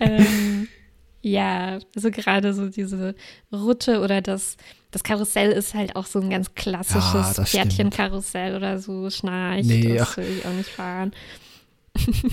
[0.00, 0.68] ähm,
[1.20, 3.14] ja, also gerade so diese
[3.52, 4.56] Rutsche oder das,
[4.90, 9.96] das Karussell ist halt auch so ein ganz klassisches ja, Pferdchenkarussell oder so, Schnarch, nee,
[9.96, 11.12] das will ich auch nicht fahren.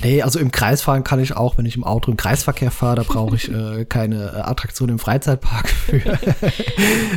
[0.02, 2.98] Nee, also im Kreis fahren kann ich auch, wenn ich im Auto im Kreisverkehr fahre,
[2.98, 5.98] da brauche ich äh, keine äh, Attraktion im Freizeitpark für.
[5.98, 6.18] ja.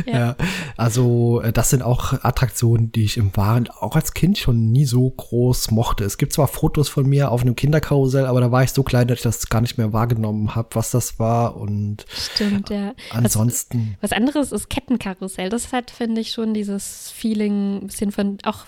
[0.19, 0.35] ja.
[0.77, 4.85] Also äh, das sind auch Attraktionen, die ich im Wahren auch als Kind schon nie
[4.85, 6.03] so groß mochte.
[6.03, 9.07] Es gibt zwar Fotos von mir auf einem Kinderkarussell, aber da war ich so klein,
[9.07, 12.93] dass ich das gar nicht mehr wahrgenommen habe, was das war und Stimmt, ja.
[13.11, 13.97] Ansonsten.
[14.01, 15.49] Was, was anderes ist Kettenkarussell.
[15.49, 18.65] Das hat, finde ich, schon dieses Feeling ein bisschen von auch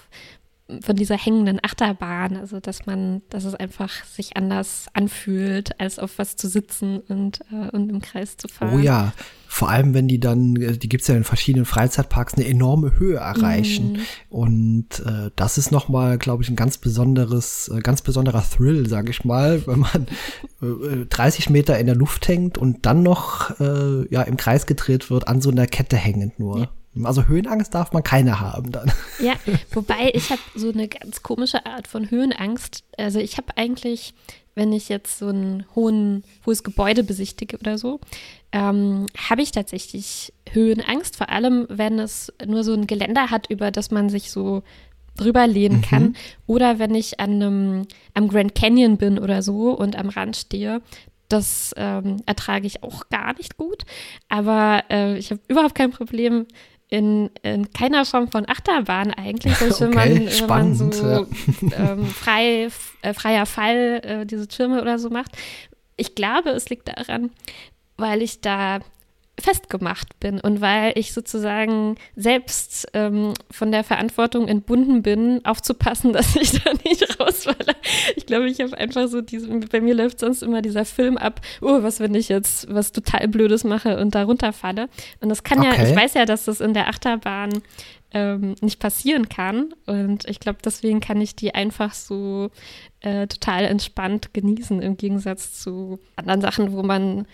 [0.83, 6.17] von dieser hängenden Achterbahn, also dass man, dass es einfach sich anders anfühlt, als auf
[6.17, 8.75] was zu sitzen und, äh, und im Kreis zu fahren.
[8.75, 9.13] Oh ja,
[9.47, 12.97] vor allem wenn die dann, äh, die gibt es ja in verschiedenen Freizeitparks, eine enorme
[12.97, 13.93] Höhe erreichen.
[13.93, 13.99] Mhm.
[14.29, 19.11] Und äh, das ist nochmal, glaube ich, ein ganz besonderes, äh, ganz besonderer Thrill, sage
[19.11, 20.07] ich mal, wenn man
[20.61, 25.09] äh, 30 Meter in der Luft hängt und dann noch äh, ja, im Kreis gedreht
[25.09, 26.59] wird, an so einer Kette hängend nur.
[26.59, 26.69] Ja.
[27.03, 28.91] Also Höhenangst darf man keine haben dann.
[29.19, 29.35] Ja,
[29.71, 32.83] wobei ich habe so eine ganz komische Art von Höhenangst.
[32.97, 34.13] Also ich habe eigentlich,
[34.55, 38.01] wenn ich jetzt so ein hohen, hohes Gebäude besichtige oder so,
[38.51, 43.71] ähm, habe ich tatsächlich Höhenangst, vor allem wenn es nur so ein Geländer hat, über
[43.71, 44.63] das man sich so
[45.15, 45.81] drüber lehnen mhm.
[45.83, 46.15] kann.
[46.47, 50.81] Oder wenn ich an einem, am Grand Canyon bin oder so und am Rand stehe,
[51.29, 53.83] das ähm, ertrage ich auch gar nicht gut.
[54.27, 56.45] Aber äh, ich habe überhaupt kein Problem
[56.91, 59.59] in, in keiner Form von Achterbahn eigentlich.
[59.61, 61.91] Wenn, okay, man, spannend, wenn man so ja.
[61.93, 62.67] ähm, frei,
[63.01, 65.31] äh, freier Fall äh, diese Türme oder so macht.
[65.95, 67.31] Ich glaube, es liegt daran,
[67.95, 68.79] weil ich da
[69.41, 76.35] festgemacht bin und weil ich sozusagen selbst ähm, von der Verantwortung entbunden bin, aufzupassen, dass
[76.35, 77.75] ich da nicht rausfalle.
[78.15, 81.41] Ich glaube, ich habe einfach so diese, bei mir läuft sonst immer dieser Film ab,
[81.61, 84.89] oh, was, wenn ich jetzt was total Blödes mache und da runterfalle.
[85.19, 85.75] Und das kann okay.
[85.77, 87.61] ja, ich weiß ja, dass das in der Achterbahn
[88.13, 89.73] ähm, nicht passieren kann.
[89.85, 92.51] Und ich glaube, deswegen kann ich die einfach so
[93.01, 97.25] äh, total entspannt genießen, im Gegensatz zu anderen Sachen, wo man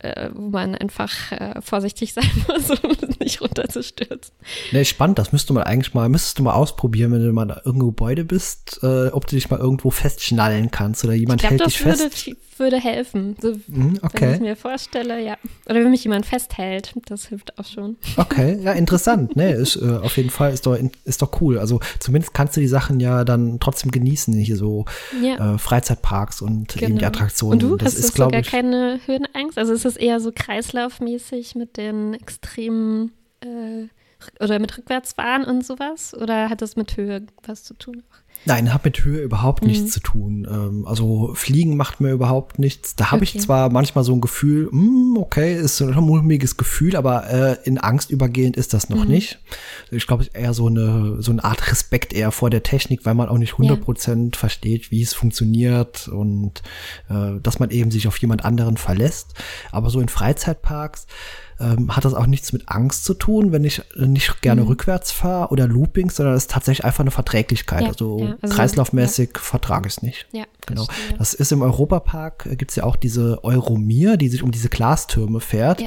[0.00, 4.34] äh, wo man einfach äh, vorsichtig sein muss, um nicht runterzustürzen.
[4.72, 7.50] Nee, spannend, das müsste man eigentlich mal, müsstest du mal ausprobieren, wenn du mal in
[7.50, 11.66] irgendeinem Gebäude bist, äh, ob du dich mal irgendwo festschnallen kannst oder jemand glaub, hält
[11.66, 12.26] dich fest.
[12.26, 13.36] Würde, würde helfen.
[13.40, 14.20] So, mm, okay.
[14.20, 15.36] Wenn ich mir vorstelle, ja.
[15.66, 17.96] Oder wenn mich jemand festhält, das hilft auch schon.
[18.16, 19.36] Okay, ja, interessant.
[19.36, 21.58] nee, ist, äh, auf jeden Fall ist doch, ist doch cool.
[21.58, 24.84] Also zumindest kannst du die Sachen ja dann trotzdem genießen, hier so
[25.22, 25.54] ja.
[25.54, 26.84] äh, Freizeitparks und genau.
[26.84, 27.08] eben die genau.
[27.08, 27.62] Attraktionen.
[27.62, 29.58] Und du das hast ist, sogar ich, keine Höhenangst?
[29.58, 33.88] Also ist es eher so kreislaufmäßig mit den extremen äh,
[34.40, 36.14] oder mit Rückwärtsfahren und sowas?
[36.14, 38.02] Oder hat das mit Höhe was zu tun?
[38.44, 39.68] Nein, hat mit Höhe überhaupt mhm.
[39.68, 40.46] nichts zu tun.
[40.50, 42.96] Ähm, also Fliegen macht mir überhaupt nichts.
[42.96, 43.36] Da habe okay.
[43.36, 47.28] ich zwar manchmal so ein Gefühl, mh, hm, okay, ist so ein mulmiges Gefühl, aber
[47.30, 49.10] äh, in Angst übergehend ist das noch mhm.
[49.10, 49.38] nicht.
[49.90, 53.28] Ich glaube, eher so eine so eine Art Respekt eher vor der Technik, weil man
[53.28, 54.40] auch nicht 100 Prozent ja.
[54.40, 56.62] versteht, wie es funktioniert und
[57.10, 59.34] äh, dass man eben sich auf jemand anderen verlässt.
[59.72, 61.06] Aber so in Freizeitparks
[61.60, 64.68] ähm, hat das auch nichts mit Angst zu tun, wenn ich nicht gerne mhm.
[64.68, 67.82] rückwärts fahre oder Looping, sondern es ist tatsächlich einfach eine Verträglichkeit.
[67.82, 69.40] Ja, also, ja, also, kreislaufmäßig ja.
[69.40, 70.26] vertrage ich es nicht.
[70.32, 70.84] Ja, genau.
[70.84, 71.18] Verstehe.
[71.18, 74.68] Das ist im Europapark, äh, gibt es ja auch diese Euromir, die sich um diese
[74.68, 75.82] Glastürme fährt.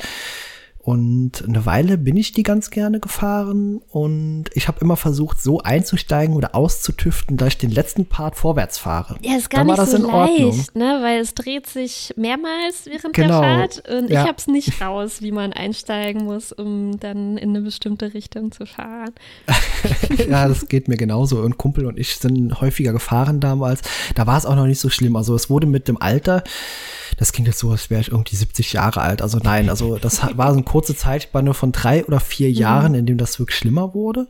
[0.83, 5.59] Und eine Weile bin ich die ganz gerne gefahren und ich habe immer versucht, so
[5.61, 9.15] einzusteigen oder auszutüften, dass ich den letzten Part vorwärts fahre.
[9.21, 10.99] Ja, ist gar Dann nicht so leicht, ne?
[11.03, 13.41] weil es dreht sich mehrmals während genau.
[13.41, 14.21] der Fahrt und ja.
[14.21, 18.51] ich habe es nicht raus, wie man einsteigen muss, um dann in eine bestimmte Richtung
[18.51, 19.13] zu fahren.
[20.29, 21.41] ja, das geht mir genauso.
[21.41, 23.81] Und Kumpel und ich sind häufiger gefahren damals.
[24.15, 25.15] Da war es auch noch nicht so schlimm.
[25.15, 26.43] Also es wurde mit dem Alter
[27.21, 29.21] das klingt jetzt so, als wäre ich irgendwie 70 Jahre alt.
[29.21, 32.55] Also nein, also das war so eine kurze Zeitspanne von drei oder vier mhm.
[32.55, 34.27] Jahren, in dem das wirklich schlimmer wurde.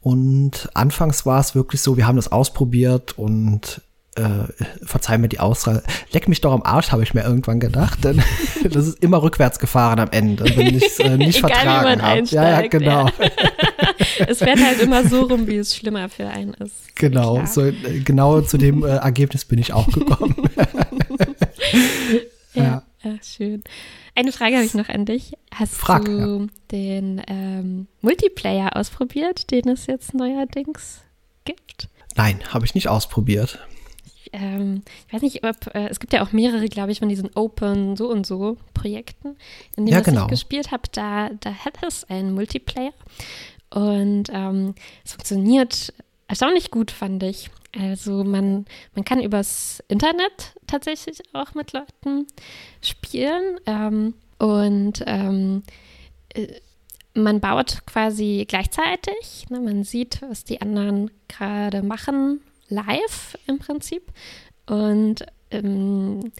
[0.00, 3.82] Und anfangs war es wirklich so, wir haben das ausprobiert und
[4.14, 4.50] äh,
[4.82, 8.22] verzeih mir die Auswahl, leck mich doch am Arsch, habe ich mir irgendwann gedacht, denn
[8.64, 12.24] das ist immer rückwärts gefahren am Ende, wenn ich es äh, nicht Egal, vertragen habe.
[12.24, 13.08] Ja, ja, genau.
[13.08, 13.12] Ja.
[14.26, 16.94] es fährt halt immer so rum, wie es schlimmer für einen ist.
[16.94, 20.34] Genau, so, äh, genau zu dem äh, Ergebnis bin ich auch gekommen.
[22.54, 23.14] ja, ja.
[23.22, 23.62] schön.
[24.14, 25.32] Eine Frage habe ich noch an dich.
[25.52, 26.46] Hast Frag, du ja.
[26.70, 31.02] den ähm, Multiplayer ausprobiert, den es jetzt neuerdings
[31.44, 31.88] gibt?
[32.16, 33.58] Nein, habe ich nicht ausprobiert.
[34.32, 37.30] Ähm, ich weiß nicht, ob äh, es gibt ja auch mehrere, glaube ich, von diesen
[37.34, 39.36] Open so und so Projekten,
[39.76, 40.24] in denen ja, genau.
[40.24, 40.84] ich gespielt habe.
[40.92, 42.92] Da, da hat es einen Multiplayer
[43.70, 45.92] und ähm, es funktioniert
[46.28, 47.50] erstaunlich gut, fand ich.
[47.78, 52.26] Also man, man kann übers Internet tatsächlich auch mit Leuten
[52.82, 55.62] spielen ähm, und ähm,
[56.34, 56.60] äh,
[57.14, 59.46] man baut quasi gleichzeitig.
[59.48, 64.02] Ne, man sieht, was die anderen gerade machen, live im Prinzip.
[64.66, 66.32] Und ähm,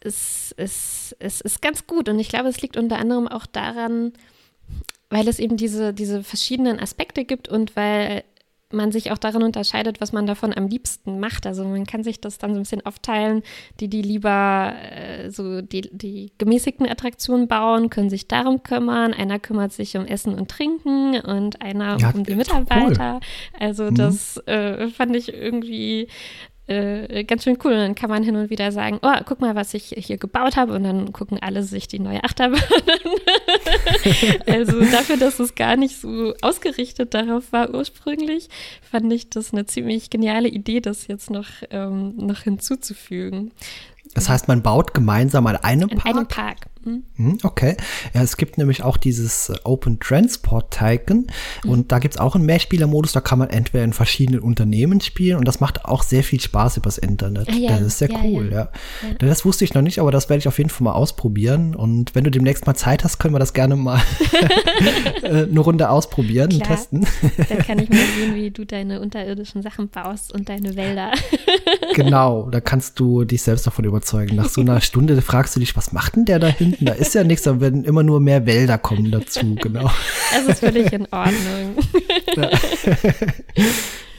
[0.00, 2.08] es, es, es ist ganz gut.
[2.08, 4.12] Und ich glaube, es liegt unter anderem auch daran,
[5.10, 8.24] weil es eben diese, diese verschiedenen Aspekte gibt und weil
[8.72, 11.46] man sich auch darin unterscheidet, was man davon am liebsten macht.
[11.46, 13.42] Also man kann sich das dann so ein bisschen aufteilen,
[13.80, 19.14] die, die lieber äh, so die, die gemäßigten Attraktionen bauen, können sich darum kümmern.
[19.14, 23.20] Einer kümmert sich um Essen und Trinken und einer ja, um die Mitarbeiter.
[23.20, 23.60] Cool.
[23.60, 23.94] Also mhm.
[23.94, 26.08] das äh, fand ich irgendwie
[26.72, 27.72] äh, ganz schön cool.
[27.72, 30.56] Und dann kann man hin und wieder sagen, oh, guck mal, was ich hier gebaut
[30.56, 30.74] habe.
[30.74, 32.60] Und dann gucken alle sich die neue Achterbahn
[34.46, 34.54] an.
[34.54, 38.48] also dafür, dass es gar nicht so ausgerichtet darauf war ursprünglich,
[38.82, 43.52] fand ich das eine ziemlich geniale Idee, das jetzt noch, ähm, noch hinzuzufügen.
[44.14, 46.06] Das heißt, man baut gemeinsam an einem Park?
[46.06, 46.56] An einem Park.
[46.84, 47.38] Mhm.
[47.42, 47.76] Okay.
[48.14, 51.26] Ja, es gibt nämlich auch dieses äh, Open Transport Tycoon
[51.64, 51.70] mhm.
[51.70, 55.38] und da gibt es auch einen Mehrspielermodus, da kann man entweder in verschiedenen Unternehmen spielen
[55.38, 57.48] und das macht auch sehr viel Spaß übers Internet.
[57.48, 57.70] Ah, ja.
[57.70, 58.68] Das ist sehr ja, cool, ja.
[59.02, 59.14] ja.
[59.18, 62.14] Das wusste ich noch nicht, aber das werde ich auf jeden Fall mal ausprobieren und
[62.14, 64.00] wenn du demnächst mal Zeit hast, können wir das gerne mal
[65.22, 66.62] äh, eine Runde ausprobieren Klar.
[66.62, 67.06] und testen.
[67.48, 71.12] Dann kann ich mal sehen, wie du deine unterirdischen Sachen baust und deine Wälder.
[71.94, 74.36] genau, da kannst du dich selbst davon überzeugen.
[74.36, 76.86] Nach so einer Stunde fragst du dich, was macht denn der da hinten?
[76.86, 79.90] Da ist ja nichts, da werden immer nur mehr Wälder kommen dazu, genau.
[80.32, 81.76] Das ist völlig in Ordnung.
[82.36, 82.50] Ja.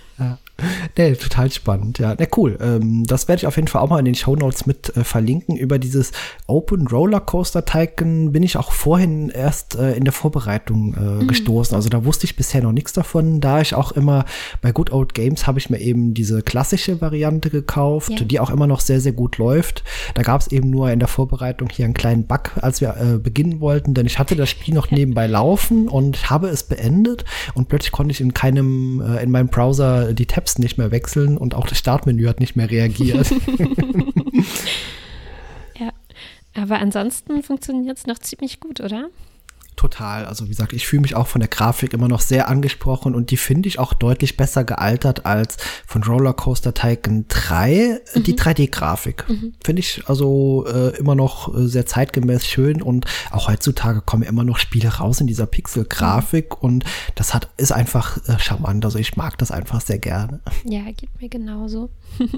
[0.97, 1.99] Nee, total spannend.
[1.99, 2.57] Ja, ne, cool.
[2.61, 5.03] Ähm, das werde ich auf jeden Fall auch mal in den Show Notes mit äh,
[5.03, 5.55] verlinken.
[5.55, 6.11] Über dieses
[6.47, 11.28] Open Roller Coaster Tycoon bin ich auch vorhin erst äh, in der Vorbereitung äh, mhm.
[11.28, 11.76] gestoßen.
[11.76, 13.41] Also da wusste ich bisher noch nichts davon.
[13.41, 14.26] Da ich auch immer
[14.61, 18.26] bei Good Old Games habe ich mir eben diese klassische Variante gekauft, ja.
[18.26, 19.84] die auch immer noch sehr, sehr gut läuft.
[20.14, 23.18] Da gab es eben nur in der Vorbereitung hier einen kleinen Bug, als wir äh,
[23.18, 27.68] beginnen wollten, denn ich hatte das Spiel noch nebenbei laufen und habe es beendet und
[27.70, 31.56] plötzlich konnte ich in keinem, äh, in meinem Browser die Tabs nicht mehr wechseln und
[31.56, 33.32] auch das Startmenü hat nicht mehr reagiert.
[35.80, 35.89] ja,
[36.54, 39.10] aber ansonsten funktioniert es noch ziemlich gut, oder?
[39.76, 40.26] Total.
[40.26, 43.32] Also wie gesagt, ich fühle mich auch von der Grafik immer noch sehr angesprochen und
[43.32, 48.24] die finde ich auch deutlich besser gealtert als von Rollercoaster Tycoon 3, mhm.
[48.24, 49.28] die 3D-Grafik.
[49.28, 49.54] Mhm.
[49.64, 54.44] Finde ich also äh, immer noch äh, sehr zeitgemäß schön und auch heutzutage kommen immer
[54.44, 56.58] noch Spiele raus in dieser Pixel-Grafik mhm.
[56.62, 58.86] und das hat ist einfach äh, charmant.
[58.86, 60.42] Also ich mag das einfach sehr gerne.
[60.66, 61.90] Ja, geht mir genauso.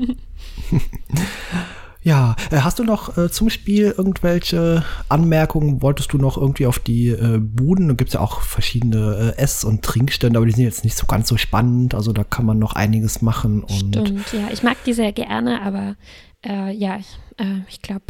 [2.06, 5.82] Ja, äh, hast du noch äh, zum Spiel irgendwelche Anmerkungen?
[5.82, 7.88] Wolltest du noch irgendwie auf die äh, Buden?
[7.88, 10.96] Da gibt es ja auch verschiedene äh, Ess- und Trinkstände, aber die sind jetzt nicht
[10.96, 11.96] so ganz so spannend.
[11.96, 13.64] Also da kann man noch einiges machen.
[13.64, 14.50] Und Stimmt, ja.
[14.54, 15.96] Ich mag die sehr gerne, aber
[16.46, 18.06] äh, ja, ich, äh, ich glaube,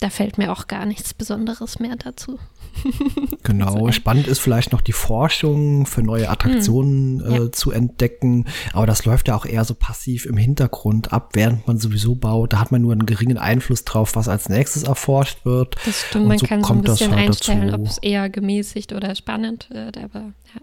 [0.00, 2.38] da fällt mir auch gar nichts Besonderes mehr dazu.
[3.42, 7.32] genau, spannend ist vielleicht noch die Forschung für neue Attraktionen hm.
[7.32, 7.52] äh, ja.
[7.52, 11.78] zu entdecken, aber das läuft ja auch eher so passiv im Hintergrund ab, während man
[11.78, 12.52] sowieso baut.
[12.52, 15.76] Da hat man nur einen geringen Einfluss drauf, was als nächstes erforscht wird.
[15.84, 19.14] Das stimmt, man so kann so ein bisschen halt einstellen, ob es eher gemäßigt oder
[19.14, 20.60] spannend wird, aber ja.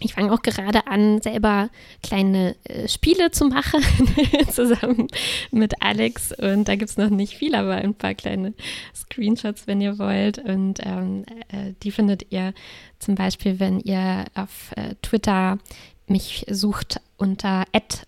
[0.00, 1.70] ich fange auch gerade an, selber
[2.02, 3.80] kleine äh, Spiele zu machen,
[4.50, 5.06] zusammen
[5.52, 6.32] mit Alex.
[6.32, 8.54] Und da gibt es noch nicht viel, aber ein paar kleine
[8.94, 10.38] Screenshots, wenn ihr wollt.
[10.38, 12.52] Und ähm, äh, die findet ihr
[12.98, 15.58] zum Beispiel, wenn ihr auf äh, Twitter
[16.06, 17.64] mich sucht unter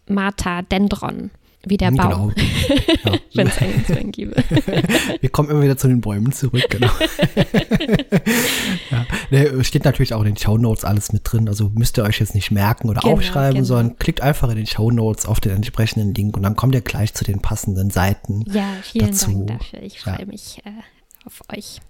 [0.06, 1.30] Martha Dendron
[1.66, 2.32] wie der Baum.
[2.34, 2.34] Genau.
[3.04, 3.12] Ja.
[3.34, 4.34] Wenn es einen Zwang gäbe.
[5.20, 6.90] Wir kommen immer wieder zu den Bäumen zurück, genau.
[8.90, 9.06] ja.
[9.30, 11.48] Ne, steht natürlich auch in den Show Notes alles mit drin.
[11.48, 13.66] Also müsst ihr euch jetzt nicht merken oder genau, aufschreiben, genau.
[13.66, 16.80] sondern klickt einfach in den Show Notes auf den entsprechenden Link und dann kommt ihr
[16.80, 18.44] gleich zu den passenden Seiten.
[18.50, 19.44] Ja, vielen dazu.
[19.44, 19.82] Dank dafür.
[19.82, 20.26] Ich freue ja.
[20.26, 20.70] mich äh,
[21.24, 21.80] auf euch.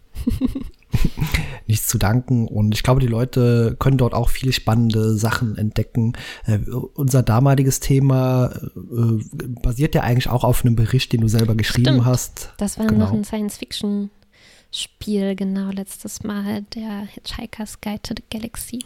[1.66, 2.46] nichts zu danken.
[2.48, 6.14] Und ich glaube, die Leute können dort auch viele spannende Sachen entdecken.
[6.46, 6.58] Äh,
[6.94, 9.22] unser damaliges Thema äh,
[9.62, 12.06] basiert ja eigentlich auch auf einem Bericht, den du selber geschrieben Stimmt.
[12.06, 12.52] hast.
[12.58, 13.06] Das war genau.
[13.06, 18.84] noch ein Science-Fiction-Spiel, genau, letztes Mal, der Hitchhiker's Guide to the Galaxy.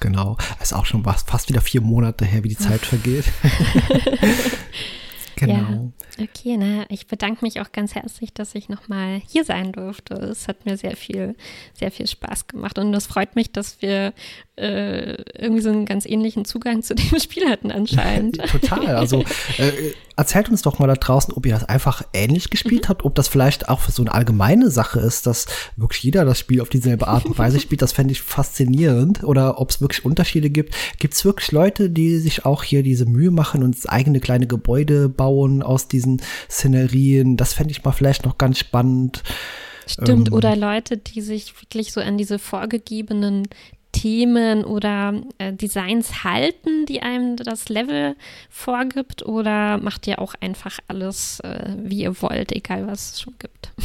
[0.00, 3.26] Genau, es ist auch schon fast wieder vier Monate her, wie die Zeit vergeht.
[5.36, 5.52] Genau.
[5.52, 10.14] Ja, okay, na, ich bedanke mich auch ganz herzlich, dass ich nochmal hier sein durfte.
[10.14, 11.34] Es hat mir sehr viel,
[11.74, 14.12] sehr viel Spaß gemacht und es freut mich, dass wir
[14.56, 18.38] äh, irgendwie so einen ganz ähnlichen Zugang zu dem Spiel hatten anscheinend.
[18.48, 18.96] Total.
[18.96, 19.24] Also
[19.58, 22.88] äh, erzählt uns doch mal da draußen, ob ihr das einfach ähnlich gespielt mhm.
[22.88, 26.60] habt, ob das vielleicht auch so eine allgemeine Sache ist, dass wirklich jeder das Spiel
[26.60, 27.80] auf dieselbe Art und Weise spielt.
[27.80, 29.24] Das fände ich faszinierend.
[29.24, 30.74] Oder ob es wirklich Unterschiede gibt.
[30.98, 35.08] Gibt es wirklich Leute, die sich auch hier diese Mühe machen und eigene kleine Gebäude
[35.08, 35.21] bauen
[35.62, 37.36] aus diesen Szenerien?
[37.36, 39.22] Das fände ich mal vielleicht noch ganz spannend.
[39.86, 43.48] Stimmt, ähm, oder Leute, die sich wirklich so an diese vorgegebenen
[43.92, 48.16] Themen oder äh, Designs halten, die einem das Level
[48.50, 53.34] vorgibt, oder macht ihr auch einfach alles, äh, wie ihr wollt, egal was es schon
[53.38, 53.72] gibt?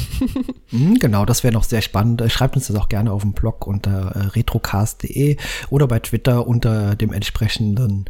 [0.70, 2.20] Mhm, genau, das wäre noch sehr spannend.
[2.20, 5.38] Äh, schreibt uns das auch gerne auf dem Blog unter äh, retrocast.de
[5.70, 8.04] oder bei Twitter unter dem entsprechenden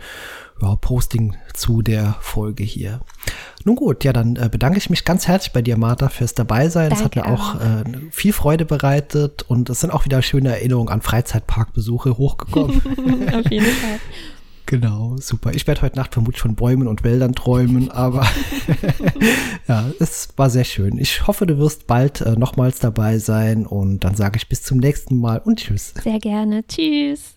[0.62, 3.02] ja, Posting zu der Folge hier.
[3.68, 6.90] Nun gut, ja, dann äh, bedanke ich mich ganz herzlich bei dir, Martha, fürs Dabeisein.
[6.90, 10.52] Es hat mir auch, auch äh, viel Freude bereitet und es sind auch wieder schöne
[10.52, 12.78] Erinnerungen an Freizeitparkbesuche hochgekommen.
[13.34, 14.00] Auf jeden Fall.
[14.68, 15.54] Genau, super.
[15.54, 18.26] Ich werde heute Nacht vermutlich von Bäumen und Wäldern träumen, aber
[19.68, 20.98] ja, es war sehr schön.
[20.98, 24.78] Ich hoffe, du wirst bald äh, nochmals dabei sein und dann sage ich bis zum
[24.78, 25.94] nächsten Mal und tschüss.
[26.02, 26.66] Sehr gerne.
[26.68, 27.37] Tschüss.